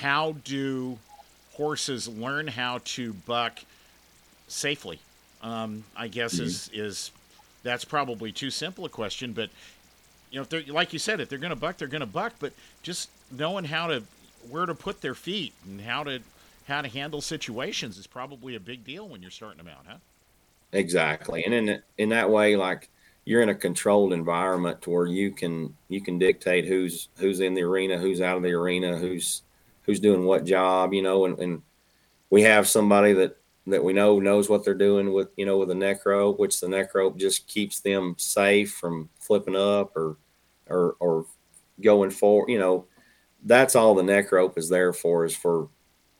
how 0.00 0.32
do 0.44 0.98
horses 1.52 2.08
learn 2.08 2.48
how 2.48 2.78
to 2.84 3.12
buck 3.12 3.60
safely 4.48 4.98
um, 5.42 5.84
i 5.96 6.08
guess 6.08 6.34
mm-hmm. 6.34 6.44
is 6.44 6.70
is 6.72 7.10
that's 7.62 7.84
probably 7.84 8.32
too 8.32 8.50
simple 8.50 8.84
a 8.84 8.88
question 8.88 9.32
but 9.32 9.50
you 10.30 10.36
know 10.36 10.42
if 10.42 10.48
they're 10.48 10.62
like 10.68 10.92
you 10.92 10.98
said 10.98 11.20
if 11.20 11.28
they're 11.28 11.38
going 11.38 11.50
to 11.50 11.56
buck 11.56 11.76
they're 11.76 11.88
going 11.88 12.00
to 12.00 12.06
buck 12.06 12.32
but 12.40 12.52
just 12.82 13.08
knowing 13.30 13.64
how 13.64 13.86
to 13.86 14.02
where 14.50 14.66
to 14.66 14.74
put 14.74 15.00
their 15.00 15.14
feet 15.14 15.52
and 15.64 15.80
how 15.80 16.02
to 16.02 16.20
how 16.68 16.82
to 16.82 16.88
handle 16.88 17.20
situations 17.20 17.98
is 17.98 18.06
probably 18.06 18.54
a 18.54 18.60
big 18.60 18.84
deal 18.84 19.08
when 19.08 19.20
you're 19.20 19.30
starting 19.30 19.58
them 19.58 19.68
out, 19.68 19.84
huh? 19.86 19.96
Exactly, 20.72 21.44
and 21.44 21.52
in 21.52 21.82
in 21.98 22.08
that 22.10 22.30
way, 22.30 22.56
like 22.56 22.88
you're 23.24 23.42
in 23.42 23.50
a 23.50 23.54
controlled 23.54 24.12
environment 24.12 24.80
to 24.82 24.90
where 24.90 25.06
you 25.06 25.30
can 25.30 25.74
you 25.88 26.00
can 26.00 26.18
dictate 26.18 26.64
who's 26.64 27.08
who's 27.16 27.40
in 27.40 27.54
the 27.54 27.62
arena, 27.62 27.98
who's 27.98 28.20
out 28.20 28.36
of 28.36 28.42
the 28.42 28.52
arena, 28.52 28.96
who's 28.96 29.42
who's 29.82 30.00
doing 30.00 30.24
what 30.24 30.44
job, 30.44 30.94
you 30.94 31.02
know, 31.02 31.26
and, 31.26 31.38
and 31.40 31.62
we 32.30 32.42
have 32.42 32.68
somebody 32.68 33.12
that 33.12 33.36
that 33.66 33.82
we 33.84 33.92
know 33.92 34.18
knows 34.18 34.48
what 34.48 34.64
they're 34.64 34.74
doing 34.74 35.12
with 35.12 35.28
you 35.36 35.46
know 35.46 35.58
with 35.58 35.70
a 35.70 35.74
neck 35.74 36.04
rope, 36.04 36.38
which 36.38 36.60
the 36.60 36.68
neck 36.68 36.94
rope 36.94 37.18
just 37.18 37.46
keeps 37.46 37.80
them 37.80 38.14
safe 38.18 38.72
from 38.72 39.08
flipping 39.18 39.56
up 39.56 39.96
or 39.96 40.16
or 40.68 40.96
or 41.00 41.26
going 41.80 42.10
for 42.10 42.48
you 42.48 42.58
know 42.58 42.86
that's 43.44 43.74
all 43.74 43.94
the 43.94 44.02
neck 44.02 44.30
rope 44.32 44.56
is 44.56 44.68
there 44.68 44.92
for 44.92 45.24
is 45.24 45.34
for 45.36 45.68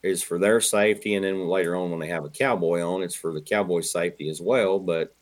is 0.02 0.22
for 0.22 0.38
their 0.38 0.60
safety. 0.60 1.14
And 1.14 1.24
then 1.24 1.46
later 1.46 1.76
on 1.76 1.90
when 1.90 2.00
they 2.00 2.08
have 2.08 2.24
a 2.24 2.30
cowboy 2.30 2.80
on 2.80 3.02
it's 3.02 3.14
for 3.14 3.32
the 3.32 3.40
cowboy 3.40 3.80
safety 3.80 4.28
as 4.28 4.40
well. 4.40 4.78
But 4.78 5.14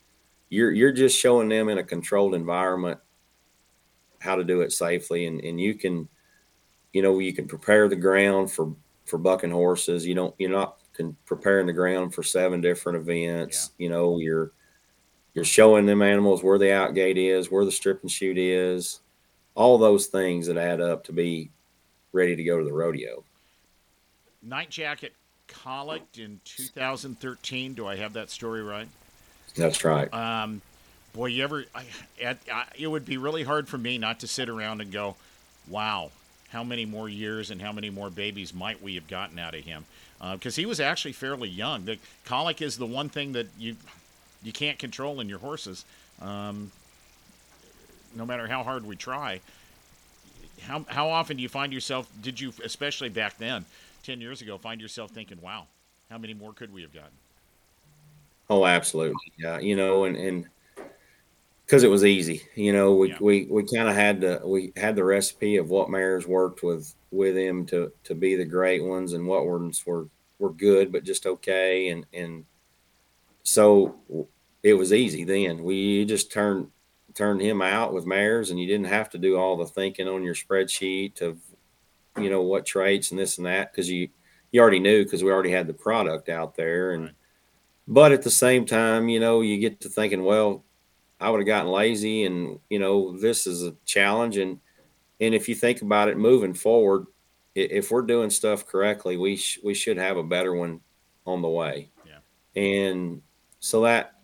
you're 0.49 0.73
you're 0.73 0.93
just 0.93 1.19
showing 1.19 1.49
them 1.49 1.69
in 1.69 1.79
a 1.79 1.85
controlled 1.85 2.35
environment 2.35 2.99
how 4.21 4.37
to 4.37 4.45
do 4.45 4.61
it 4.63 4.73
safely. 4.73 5.27
And 5.27 5.41
and 5.43 5.61
you 5.61 5.75
can 5.75 6.09
you 6.93 7.03
know 7.03 7.19
you 7.19 7.33
can 7.33 7.47
prepare 7.47 7.89
the 7.89 7.97
ground 7.97 8.51
for 8.51 8.75
for 9.05 9.19
bucking 9.19 9.51
horses. 9.51 10.07
You 10.07 10.15
don't 10.15 10.35
you're 10.39 10.51
not 10.51 10.80
preparing 11.27 11.67
the 11.67 11.73
ground 11.73 12.15
for 12.15 12.23
seven 12.23 12.61
different 12.61 12.97
events 12.97 13.71
yeah. 13.79 13.85
you 13.85 13.91
know 13.91 14.19
you're 14.19 14.53
you're 15.35 15.45
showing 15.45 15.87
them 15.87 16.03
animals 16.03 16.43
where 16.43 16.59
the 16.59 16.67
outgate 16.67 17.17
is 17.17 17.51
where 17.51 17.65
the 17.65 17.73
stripping 17.73 18.09
chute 18.09 18.39
is 18.39 19.01
all 19.55 19.79
those 19.79 20.07
things 20.07 20.47
that 20.47 20.57
add 20.57 20.81
up 20.81 21.05
to 21.05 21.13
be 21.13 21.51
ready 22.13 22.37
to 22.37 22.45
go 22.45 22.59
to 22.59 22.65
the 22.65 22.73
rodeo. 22.73 23.25
Night 24.43 24.71
Jacket 24.71 25.13
colicked 25.49 26.19
in 26.19 26.41
2013. 26.45 27.75
Do 27.75 27.87
I 27.87 27.97
have 27.97 28.15
that 28.15 28.31
story 28.31 28.63
right? 28.63 28.89
That's 29.57 29.85
right. 29.85 30.13
Um, 30.15 30.63
boy, 31.13 31.27
you 31.27 31.45
ever? 31.45 31.65
I, 31.75 31.85
I, 32.25 32.65
it 32.79 32.87
would 32.87 33.05
be 33.05 33.17
really 33.17 33.43
hard 33.43 33.69
for 33.69 33.79
me 33.79 33.99
not 33.99 34.21
to 34.21 34.27
sit 34.27 34.49
around 34.49 34.81
and 34.81 34.93
go, 34.93 35.17
"Wow, 35.69 36.11
how 36.51 36.63
many 36.63 36.87
more 36.87 37.09
years 37.09 37.51
and 37.51 37.61
how 37.61 37.73
many 37.73 37.91
more 37.91 38.11
babies 38.11 38.55
might 38.55 38.81
we 38.81 38.95
have 38.95 39.09
gotten 39.09 39.39
out 39.39 39.55
of 39.55 39.65
him?" 39.65 39.85
Because 40.33 40.59
uh, 40.59 40.61
he 40.61 40.67
was 40.67 40.81
actually 40.81 41.13
fairly 41.13 41.49
young. 41.49 41.85
The 41.85 41.99
colic 42.25 42.61
is 42.61 42.77
the 42.77 42.87
one 42.87 43.09
thing 43.09 43.33
that 43.33 43.47
you 43.59 43.77
you 44.43 44.53
can't 44.53 44.79
control 44.79 45.21
in 45.21 45.29
your 45.29 45.39
horses, 45.39 45.85
um, 46.21 46.71
no 48.15 48.25
matter 48.25 48.47
how 48.47 48.63
hard 48.63 48.87
we 48.87 48.97
try 48.97 49.41
how 50.63 50.85
how 50.89 51.09
often 51.09 51.37
do 51.37 51.43
you 51.43 51.49
find 51.49 51.73
yourself? 51.73 52.09
Did 52.23 52.41
you, 52.41 52.53
especially 52.65 53.09
back 53.09 53.39
then, 53.39 53.65
ten 54.03 54.21
years 54.21 54.43
ago, 54.43 54.59
find 54.59 54.81
yourself 54.81 55.11
thinking, 55.11 55.41
"Wow, 55.41 55.67
how 56.11 56.19
many 56.19 56.35
more 56.35 56.53
could 56.53 56.73
we 56.73 56.83
have 56.83 56.93
gotten?" 56.93 57.11
Oh, 58.49 58.67
absolutely. 58.67 59.33
Yeah, 59.39 59.59
you 59.59 59.77
know, 59.77 60.05
and 60.05 60.17
and 60.17 60.47
because 61.71 61.85
it 61.85 61.91
was 61.91 62.05
easy, 62.05 62.43
you 62.57 62.73
know, 62.73 62.95
we 62.95 63.11
yeah. 63.11 63.19
we, 63.21 63.47
we 63.49 63.63
kind 63.63 63.89
of 63.89 63.95
had 63.95 64.21
to 64.23 64.41
we 64.45 64.73
had 64.77 64.97
the 64.97 65.05
recipe 65.05 65.57
of 65.57 65.71
what 65.71 65.89
mares 65.89 66.27
worked 66.27 66.65
with 66.65 66.97
with 67.13 67.37
him 67.37 67.65
to 67.67 67.93
to 68.03 68.17
be 68.17 68.35
the 68.35 68.45
great 68.45 68.83
ones, 68.83 69.13
and 69.13 69.25
what 69.25 69.47
ones 69.47 69.87
were 69.87 70.09
were 70.41 70.51
good 70.53 70.91
but 70.91 71.05
just 71.05 71.27
okay, 71.27 71.91
and 71.91 72.07
and 72.13 72.45
so 73.45 73.95
it 74.65 74.75
was 74.75 74.93
easy 74.93 75.23
then. 75.23 75.63
We 75.63 76.05
just 76.07 76.33
turned 76.33 76.73
turned 77.15 77.41
him 77.41 77.63
out 77.63 77.95
with 77.95 78.05
mares, 78.05 78.51
and 78.51 78.59
you 78.59 78.67
didn't 78.67 78.87
have 78.87 79.09
to 79.11 79.19
do 79.19 79.37
all 79.37 79.57
the 79.57 79.65
thinking 79.65 80.09
on 80.09 80.25
your 80.25 80.35
spreadsheet 80.35 81.23
of, 81.23 81.39
you 82.19 82.31
know, 82.31 82.43
what 82.43 82.67
traits 82.67 83.13
and 83.13 83.21
this 83.21 83.39
and 83.39 83.47
that 83.47 83.71
because 83.71 83.89
you 83.89 84.09
you 84.51 84.61
already 84.61 84.81
knew 84.81 85.05
because 85.05 85.23
we 85.23 85.31
already 85.31 85.53
had 85.53 85.69
the 85.69 85.75
product 85.75 86.29
out 86.29 86.57
there. 86.57 86.95
And 86.95 87.05
right. 87.05 87.15
but 87.87 88.11
at 88.11 88.23
the 88.23 88.31
same 88.31 88.67
time, 88.67 89.09
you 89.09 89.21
know, 89.21 89.41
you 89.41 89.59
get 89.59 89.81
to 89.83 89.89
thinking, 89.89 90.25
well, 90.25 90.65
I 91.21 91.31
would 91.31 91.41
have 91.41 91.47
gotten 91.47 91.71
lazy, 91.71 92.25
and 92.25 92.59
you 92.69 92.79
know, 92.79 93.17
this 93.19 93.47
is 93.47 93.63
a 93.63 93.75
challenge, 93.85 94.37
and 94.37 94.61
and 95.21 95.35
if 95.35 95.49
you 95.49 95.55
think 95.55 95.83
about 95.83 96.09
it, 96.09 96.17
moving 96.17 96.55
forward, 96.55 97.07
if 97.55 97.91
we're 97.91 98.03
doing 98.03 98.31
stuff 98.31 98.67
correctly, 98.67 99.17
we 99.17 99.37
sh- 99.37 99.61
we 99.63 99.75
should 99.75 99.99
have 99.99 100.17
a 100.17 100.23
better 100.23 100.55
one 100.55 100.81
on 101.27 101.43
the 101.43 101.49
way. 101.49 101.91
Yeah. 102.07 102.61
And 102.61 103.23
so 103.59 103.83
that 103.83 104.21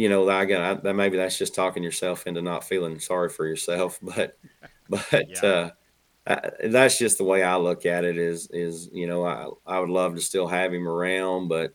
you 0.00 0.08
know, 0.08 0.26
again, 0.30 0.62
I, 0.62 0.74
that 0.74 0.94
maybe 0.94 1.18
that's 1.18 1.36
just 1.36 1.54
talking 1.54 1.82
yourself 1.82 2.26
into 2.26 2.40
not 2.40 2.64
feeling 2.64 2.98
sorry 2.98 3.28
for 3.28 3.46
yourself, 3.46 3.98
but, 4.02 4.38
but, 4.88 5.28
yeah. 5.28 5.46
uh, 5.46 5.70
I, 6.26 6.50
that's 6.68 6.98
just 6.98 7.18
the 7.18 7.24
way 7.24 7.42
I 7.42 7.56
look 7.56 7.84
at 7.84 8.04
it 8.04 8.16
is, 8.16 8.48
is, 8.50 8.88
you 8.94 9.06
know, 9.06 9.26
I, 9.26 9.48
I 9.66 9.78
would 9.78 9.90
love 9.90 10.14
to 10.14 10.20
still 10.22 10.46
have 10.46 10.72
him 10.72 10.88
around, 10.88 11.48
but 11.48 11.74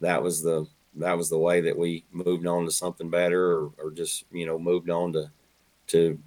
that 0.00 0.22
was 0.22 0.40
the, 0.40 0.66
that 0.96 1.16
was 1.16 1.30
the 1.30 1.38
way 1.38 1.60
that 1.60 1.76
we 1.76 2.04
moved 2.10 2.46
on 2.46 2.64
to 2.64 2.70
something 2.70 3.10
better 3.10 3.52
or, 3.52 3.72
or 3.78 3.90
just, 3.90 4.24
you 4.32 4.46
know, 4.46 4.58
moved 4.58 4.90
on 4.90 5.12
to, 5.12 5.30
to, 5.88 6.18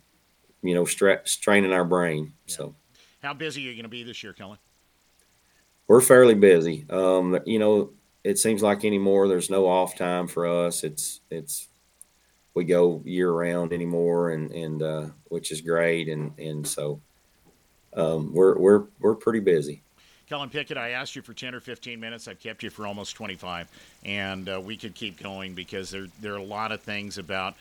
you 0.61 0.75
know, 0.75 0.85
stretch, 0.85 1.41
training 1.41 1.73
our 1.73 1.85
brain. 1.85 2.33
Yeah. 2.47 2.55
So 2.55 2.75
how 3.21 3.33
busy 3.33 3.65
are 3.67 3.69
you 3.69 3.75
going 3.75 3.83
to 3.83 3.89
be 3.89 4.03
this 4.03 4.23
year, 4.23 4.33
Cullen? 4.33 4.57
We're 5.87 6.01
fairly 6.01 6.35
busy. 6.35 6.85
Um, 6.89 7.39
you 7.45 7.59
know, 7.59 7.91
it 8.23 8.37
seems 8.37 8.61
like 8.61 8.85
anymore 8.85 9.27
there's 9.27 9.49
no 9.49 9.67
off 9.67 9.95
time 9.95 10.27
for 10.27 10.47
us. 10.47 10.83
It's 10.83 11.21
it's 11.29 11.67
we 12.53 12.63
go 12.63 13.01
year 13.05 13.31
round 13.31 13.73
anymore, 13.73 14.31
and 14.31 14.51
and 14.51 14.81
uh, 14.81 15.07
which 15.29 15.51
is 15.51 15.61
great, 15.61 16.07
and 16.07 16.37
and 16.39 16.67
so 16.67 17.01
um, 17.93 18.33
we're 18.33 18.57
we're 18.57 18.85
we're 18.99 19.15
pretty 19.15 19.39
busy. 19.39 19.83
Cullen 20.31 20.49
Pickett, 20.49 20.77
I 20.77 20.91
asked 20.91 21.17
you 21.17 21.21
for 21.21 21.33
10 21.33 21.53
or 21.53 21.59
15 21.59 21.99
minutes. 21.99 22.25
I've 22.25 22.39
kept 22.39 22.63
you 22.63 22.69
for 22.69 22.87
almost 22.87 23.17
25, 23.17 23.67
and 24.05 24.47
uh, 24.47 24.61
we 24.63 24.77
could 24.77 24.95
keep 24.95 25.21
going 25.21 25.53
because 25.53 25.89
there 25.89 26.07
there 26.21 26.33
are 26.33 26.37
a 26.37 26.41
lot 26.41 26.71
of 26.71 26.79
things 26.79 27.17
about 27.17 27.55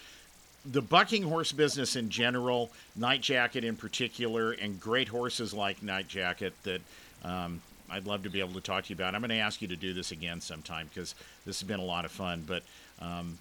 the 0.64 0.80
bucking 0.80 1.24
horse 1.24 1.50
business 1.50 1.96
in 1.96 2.10
general, 2.10 2.70
Night 2.94 3.22
Jacket 3.22 3.64
in 3.64 3.74
particular, 3.74 4.52
and 4.52 4.78
great 4.78 5.08
horses 5.08 5.52
like 5.52 5.82
Night 5.82 6.06
Jacket 6.06 6.52
that 6.62 6.80
um, 7.24 7.60
I'd 7.90 8.06
love 8.06 8.22
to 8.22 8.30
be 8.30 8.38
able 8.38 8.54
to 8.54 8.60
talk 8.60 8.84
to 8.84 8.90
you 8.90 8.94
about. 8.94 9.16
I'm 9.16 9.20
going 9.20 9.30
to 9.30 9.38
ask 9.38 9.60
you 9.60 9.66
to 9.66 9.76
do 9.76 9.92
this 9.92 10.12
again 10.12 10.40
sometime 10.40 10.88
because 10.94 11.16
this 11.44 11.58
has 11.58 11.66
been 11.66 11.80
a 11.80 11.84
lot 11.84 12.04
of 12.04 12.12
fun. 12.12 12.44
But 12.46 12.62
um, 13.00 13.36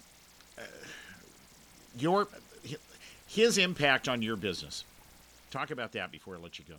uh, 0.58 0.62
your 1.96 2.26
his 3.28 3.58
impact 3.58 4.08
on 4.08 4.22
your 4.22 4.34
business. 4.34 4.82
Talk 5.52 5.70
about 5.70 5.92
that 5.92 6.10
before 6.10 6.34
I 6.34 6.38
let 6.38 6.58
you 6.58 6.64
go. 6.68 6.74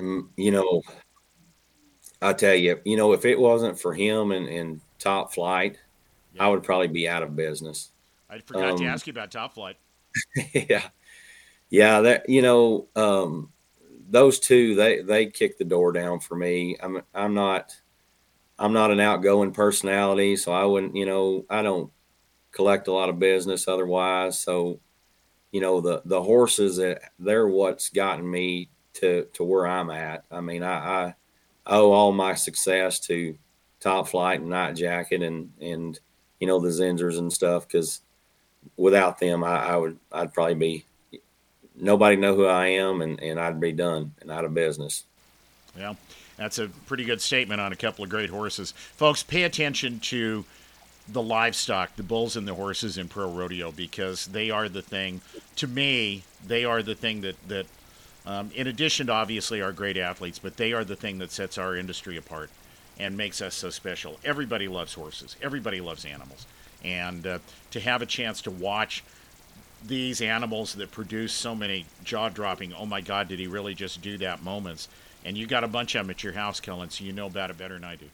Um, 0.00 0.30
you 0.36 0.52
know, 0.52 0.82
I'll 2.20 2.34
tell 2.34 2.54
you, 2.54 2.80
you 2.84 2.96
know, 2.96 3.12
if 3.12 3.24
it 3.24 3.38
wasn't 3.38 3.78
for 3.78 3.94
him 3.94 4.32
and, 4.32 4.48
and 4.48 4.80
Top 4.98 5.32
Flight, 5.32 5.78
yeah. 6.34 6.44
I 6.44 6.48
would 6.48 6.62
probably 6.62 6.88
be 6.88 7.08
out 7.08 7.22
of 7.22 7.36
business. 7.36 7.92
I 8.28 8.38
forgot 8.40 8.72
um, 8.72 8.78
to 8.78 8.86
ask 8.86 9.06
you 9.06 9.12
about 9.12 9.30
Top 9.30 9.54
Flight. 9.54 9.76
yeah, 10.52 10.88
yeah, 11.70 12.00
that 12.00 12.28
you 12.28 12.42
know, 12.42 12.88
um, 12.96 13.52
those 14.08 14.40
two 14.40 14.74
they 14.74 15.02
they 15.02 15.26
kick 15.26 15.58
the 15.58 15.64
door 15.64 15.92
down 15.92 16.20
for 16.20 16.34
me. 16.34 16.76
I'm 16.82 17.02
I'm 17.14 17.34
not 17.34 17.76
I'm 18.58 18.72
not 18.72 18.90
an 18.90 19.00
outgoing 19.00 19.52
personality, 19.52 20.36
so 20.36 20.52
I 20.52 20.64
wouldn't 20.64 20.96
you 20.96 21.06
know 21.06 21.44
I 21.48 21.62
don't 21.62 21.90
collect 22.50 22.88
a 22.88 22.92
lot 22.92 23.08
of 23.08 23.18
business 23.18 23.68
otherwise. 23.68 24.38
So 24.38 24.80
you 25.52 25.60
know 25.60 25.80
the 25.80 26.02
the 26.04 26.22
horses 26.22 26.76
that 26.76 27.00
they're 27.18 27.48
what's 27.48 27.90
gotten 27.90 28.28
me 28.28 28.70
to 28.94 29.26
to 29.34 29.44
where 29.44 29.66
I'm 29.66 29.90
at. 29.90 30.24
I 30.30 30.40
mean 30.40 30.62
I, 30.62 31.06
I 31.06 31.14
owe 31.68 31.92
all 31.92 32.12
my 32.12 32.34
success 32.34 32.98
to 33.00 33.36
Top 33.80 34.08
Flight 34.08 34.40
and 34.40 34.50
Night 34.50 34.74
Jacket 34.74 35.22
and 35.22 35.52
and 35.60 35.98
you 36.40 36.46
know 36.46 36.58
the 36.58 36.68
Zinsers 36.68 37.18
and 37.18 37.32
stuff 37.32 37.66
because 37.66 38.00
without 38.76 39.20
them 39.20 39.44
I, 39.44 39.66
I 39.66 39.76
would 39.76 39.98
I'd 40.12 40.34
probably 40.34 40.54
be 40.54 40.84
nobody 41.80 42.16
know 42.16 42.34
who 42.34 42.46
I 42.46 42.68
am, 42.68 43.02
and, 43.02 43.20
and 43.22 43.38
I'd 43.38 43.60
be 43.60 43.72
done 43.72 44.12
and 44.20 44.30
out 44.30 44.44
of 44.44 44.54
business. 44.54 45.04
Yeah, 45.76 45.94
that's 46.36 46.58
a 46.58 46.68
pretty 46.86 47.04
good 47.04 47.20
statement 47.20 47.60
on 47.60 47.72
a 47.72 47.76
couple 47.76 48.04
of 48.04 48.10
great 48.10 48.30
horses. 48.30 48.72
Folks, 48.72 49.22
pay 49.22 49.44
attention 49.44 50.00
to 50.00 50.44
the 51.08 51.22
livestock, 51.22 51.96
the 51.96 52.02
bulls 52.02 52.36
and 52.36 52.46
the 52.46 52.54
horses 52.54 52.98
in 52.98 53.08
pro 53.08 53.30
rodeo, 53.30 53.72
because 53.72 54.26
they 54.26 54.50
are 54.50 54.68
the 54.68 54.82
thing. 54.82 55.20
To 55.56 55.66
me, 55.66 56.24
they 56.46 56.64
are 56.64 56.82
the 56.82 56.94
thing 56.94 57.20
that 57.22 57.36
that, 57.48 57.66
um, 58.28 58.50
in 58.54 58.66
addition 58.66 59.06
to 59.06 59.12
obviously 59.12 59.62
our 59.62 59.72
great 59.72 59.96
athletes, 59.96 60.38
but 60.38 60.58
they 60.58 60.74
are 60.74 60.84
the 60.84 60.94
thing 60.94 61.18
that 61.18 61.32
sets 61.32 61.56
our 61.56 61.74
industry 61.74 62.18
apart 62.18 62.50
and 62.98 63.16
makes 63.16 63.40
us 63.40 63.54
so 63.54 63.70
special. 63.70 64.18
Everybody 64.22 64.68
loves 64.68 64.92
horses. 64.92 65.34
Everybody 65.40 65.80
loves 65.80 66.04
animals, 66.04 66.46
and 66.84 67.26
uh, 67.26 67.38
to 67.70 67.80
have 67.80 68.02
a 68.02 68.06
chance 68.06 68.42
to 68.42 68.50
watch 68.50 69.02
these 69.86 70.20
animals 70.20 70.74
that 70.74 70.90
produce 70.90 71.32
so 71.32 71.54
many 71.54 71.86
jaw 72.04 72.28
dropping, 72.28 72.74
oh 72.74 72.84
my 72.84 73.00
God, 73.00 73.28
did 73.28 73.38
he 73.38 73.46
really 73.46 73.74
just 73.74 74.02
do 74.02 74.18
that 74.18 74.42
moments? 74.42 74.88
And 75.24 75.36
you 75.36 75.46
got 75.46 75.64
a 75.64 75.68
bunch 75.68 75.94
of 75.94 76.04
them 76.04 76.10
at 76.10 76.22
your 76.22 76.34
house, 76.34 76.60
Cullen, 76.60 76.90
so 76.90 77.04
you 77.04 77.12
know 77.12 77.26
about 77.26 77.50
it 77.50 77.56
better 77.56 77.74
than 77.74 77.84
I 77.84 77.96
do. 77.96 78.06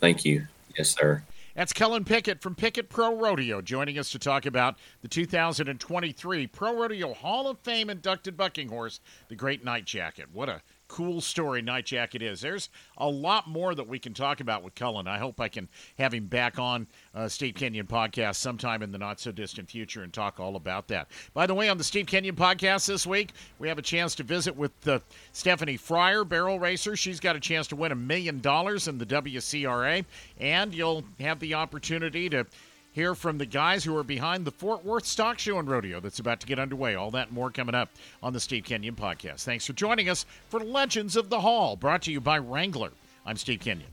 Thank 0.00 0.24
you. 0.24 0.46
Yes, 0.76 0.90
sir. 0.90 1.22
That's 1.54 1.74
Cullen 1.74 2.04
Pickett 2.04 2.40
from 2.40 2.54
Pickett 2.54 2.88
Pro 2.88 3.14
Rodeo 3.14 3.60
joining 3.60 3.98
us 3.98 4.10
to 4.12 4.18
talk 4.18 4.46
about 4.46 4.78
the 5.02 5.08
2023 5.08 6.46
Pro 6.46 6.80
Rodeo 6.80 7.12
Hall 7.12 7.46
of 7.46 7.58
Fame 7.58 7.90
inducted 7.90 8.38
bucking 8.38 8.70
horse, 8.70 9.00
the 9.28 9.36
Great 9.36 9.62
Night 9.62 9.84
Jacket. 9.84 10.28
What 10.32 10.48
a 10.48 10.62
cool 10.92 11.22
story 11.22 11.62
Night 11.62 11.86
Jacket 11.86 12.20
is. 12.20 12.42
There's 12.42 12.68
a 12.98 13.08
lot 13.08 13.48
more 13.48 13.74
that 13.74 13.88
we 13.88 13.98
can 13.98 14.12
talk 14.12 14.40
about 14.40 14.62
with 14.62 14.74
Cullen. 14.74 15.08
I 15.08 15.16
hope 15.16 15.40
I 15.40 15.48
can 15.48 15.66
have 15.98 16.12
him 16.12 16.26
back 16.26 16.58
on 16.58 16.86
uh, 17.14 17.28
Steve 17.28 17.54
Kenyon 17.54 17.86
podcast 17.86 18.36
sometime 18.36 18.82
in 18.82 18.92
the 18.92 18.98
not 18.98 19.18
so 19.18 19.32
distant 19.32 19.70
future 19.70 20.02
and 20.02 20.12
talk 20.12 20.38
all 20.38 20.54
about 20.54 20.88
that. 20.88 21.08
By 21.32 21.46
the 21.46 21.54
way, 21.54 21.70
on 21.70 21.78
the 21.78 21.84
Steve 21.84 22.04
Kenyon 22.04 22.36
podcast 22.36 22.86
this 22.86 23.06
week, 23.06 23.32
we 23.58 23.68
have 23.68 23.78
a 23.78 23.82
chance 23.82 24.14
to 24.16 24.22
visit 24.22 24.54
with 24.54 24.86
uh, 24.86 24.98
Stephanie 25.32 25.78
Fryar, 25.78 26.28
barrel 26.28 26.60
racer. 26.60 26.94
She's 26.94 27.20
got 27.20 27.36
a 27.36 27.40
chance 27.40 27.66
to 27.68 27.76
win 27.76 27.92
a 27.92 27.96
million 27.96 28.40
dollars 28.40 28.86
in 28.86 28.98
the 28.98 29.06
WCRA, 29.06 30.04
and 30.38 30.74
you'll 30.74 31.04
have 31.20 31.40
the 31.40 31.54
opportunity 31.54 32.28
to 32.28 32.46
hear 32.92 33.14
from 33.14 33.38
the 33.38 33.46
guys 33.46 33.84
who 33.84 33.96
are 33.96 34.04
behind 34.04 34.44
the 34.44 34.50
Fort 34.50 34.84
Worth 34.84 35.06
Stock 35.06 35.38
Show 35.38 35.58
and 35.58 35.68
Rodeo 35.68 36.00
that's 36.00 36.18
about 36.18 36.40
to 36.40 36.46
get 36.46 36.58
underway. 36.58 36.94
All 36.94 37.10
that 37.12 37.28
and 37.28 37.36
more 37.36 37.50
coming 37.50 37.74
up 37.74 37.90
on 38.22 38.32
the 38.32 38.40
Steve 38.40 38.64
Kenyon 38.64 38.94
podcast. 38.94 39.44
Thanks 39.44 39.66
for 39.66 39.72
joining 39.72 40.08
us 40.08 40.26
for 40.48 40.60
Legends 40.60 41.16
of 41.16 41.30
the 41.30 41.40
Hall, 41.40 41.76
brought 41.76 42.02
to 42.02 42.12
you 42.12 42.20
by 42.20 42.38
Wrangler. 42.38 42.90
I'm 43.24 43.36
Steve 43.36 43.60
Kenyon. 43.60 43.90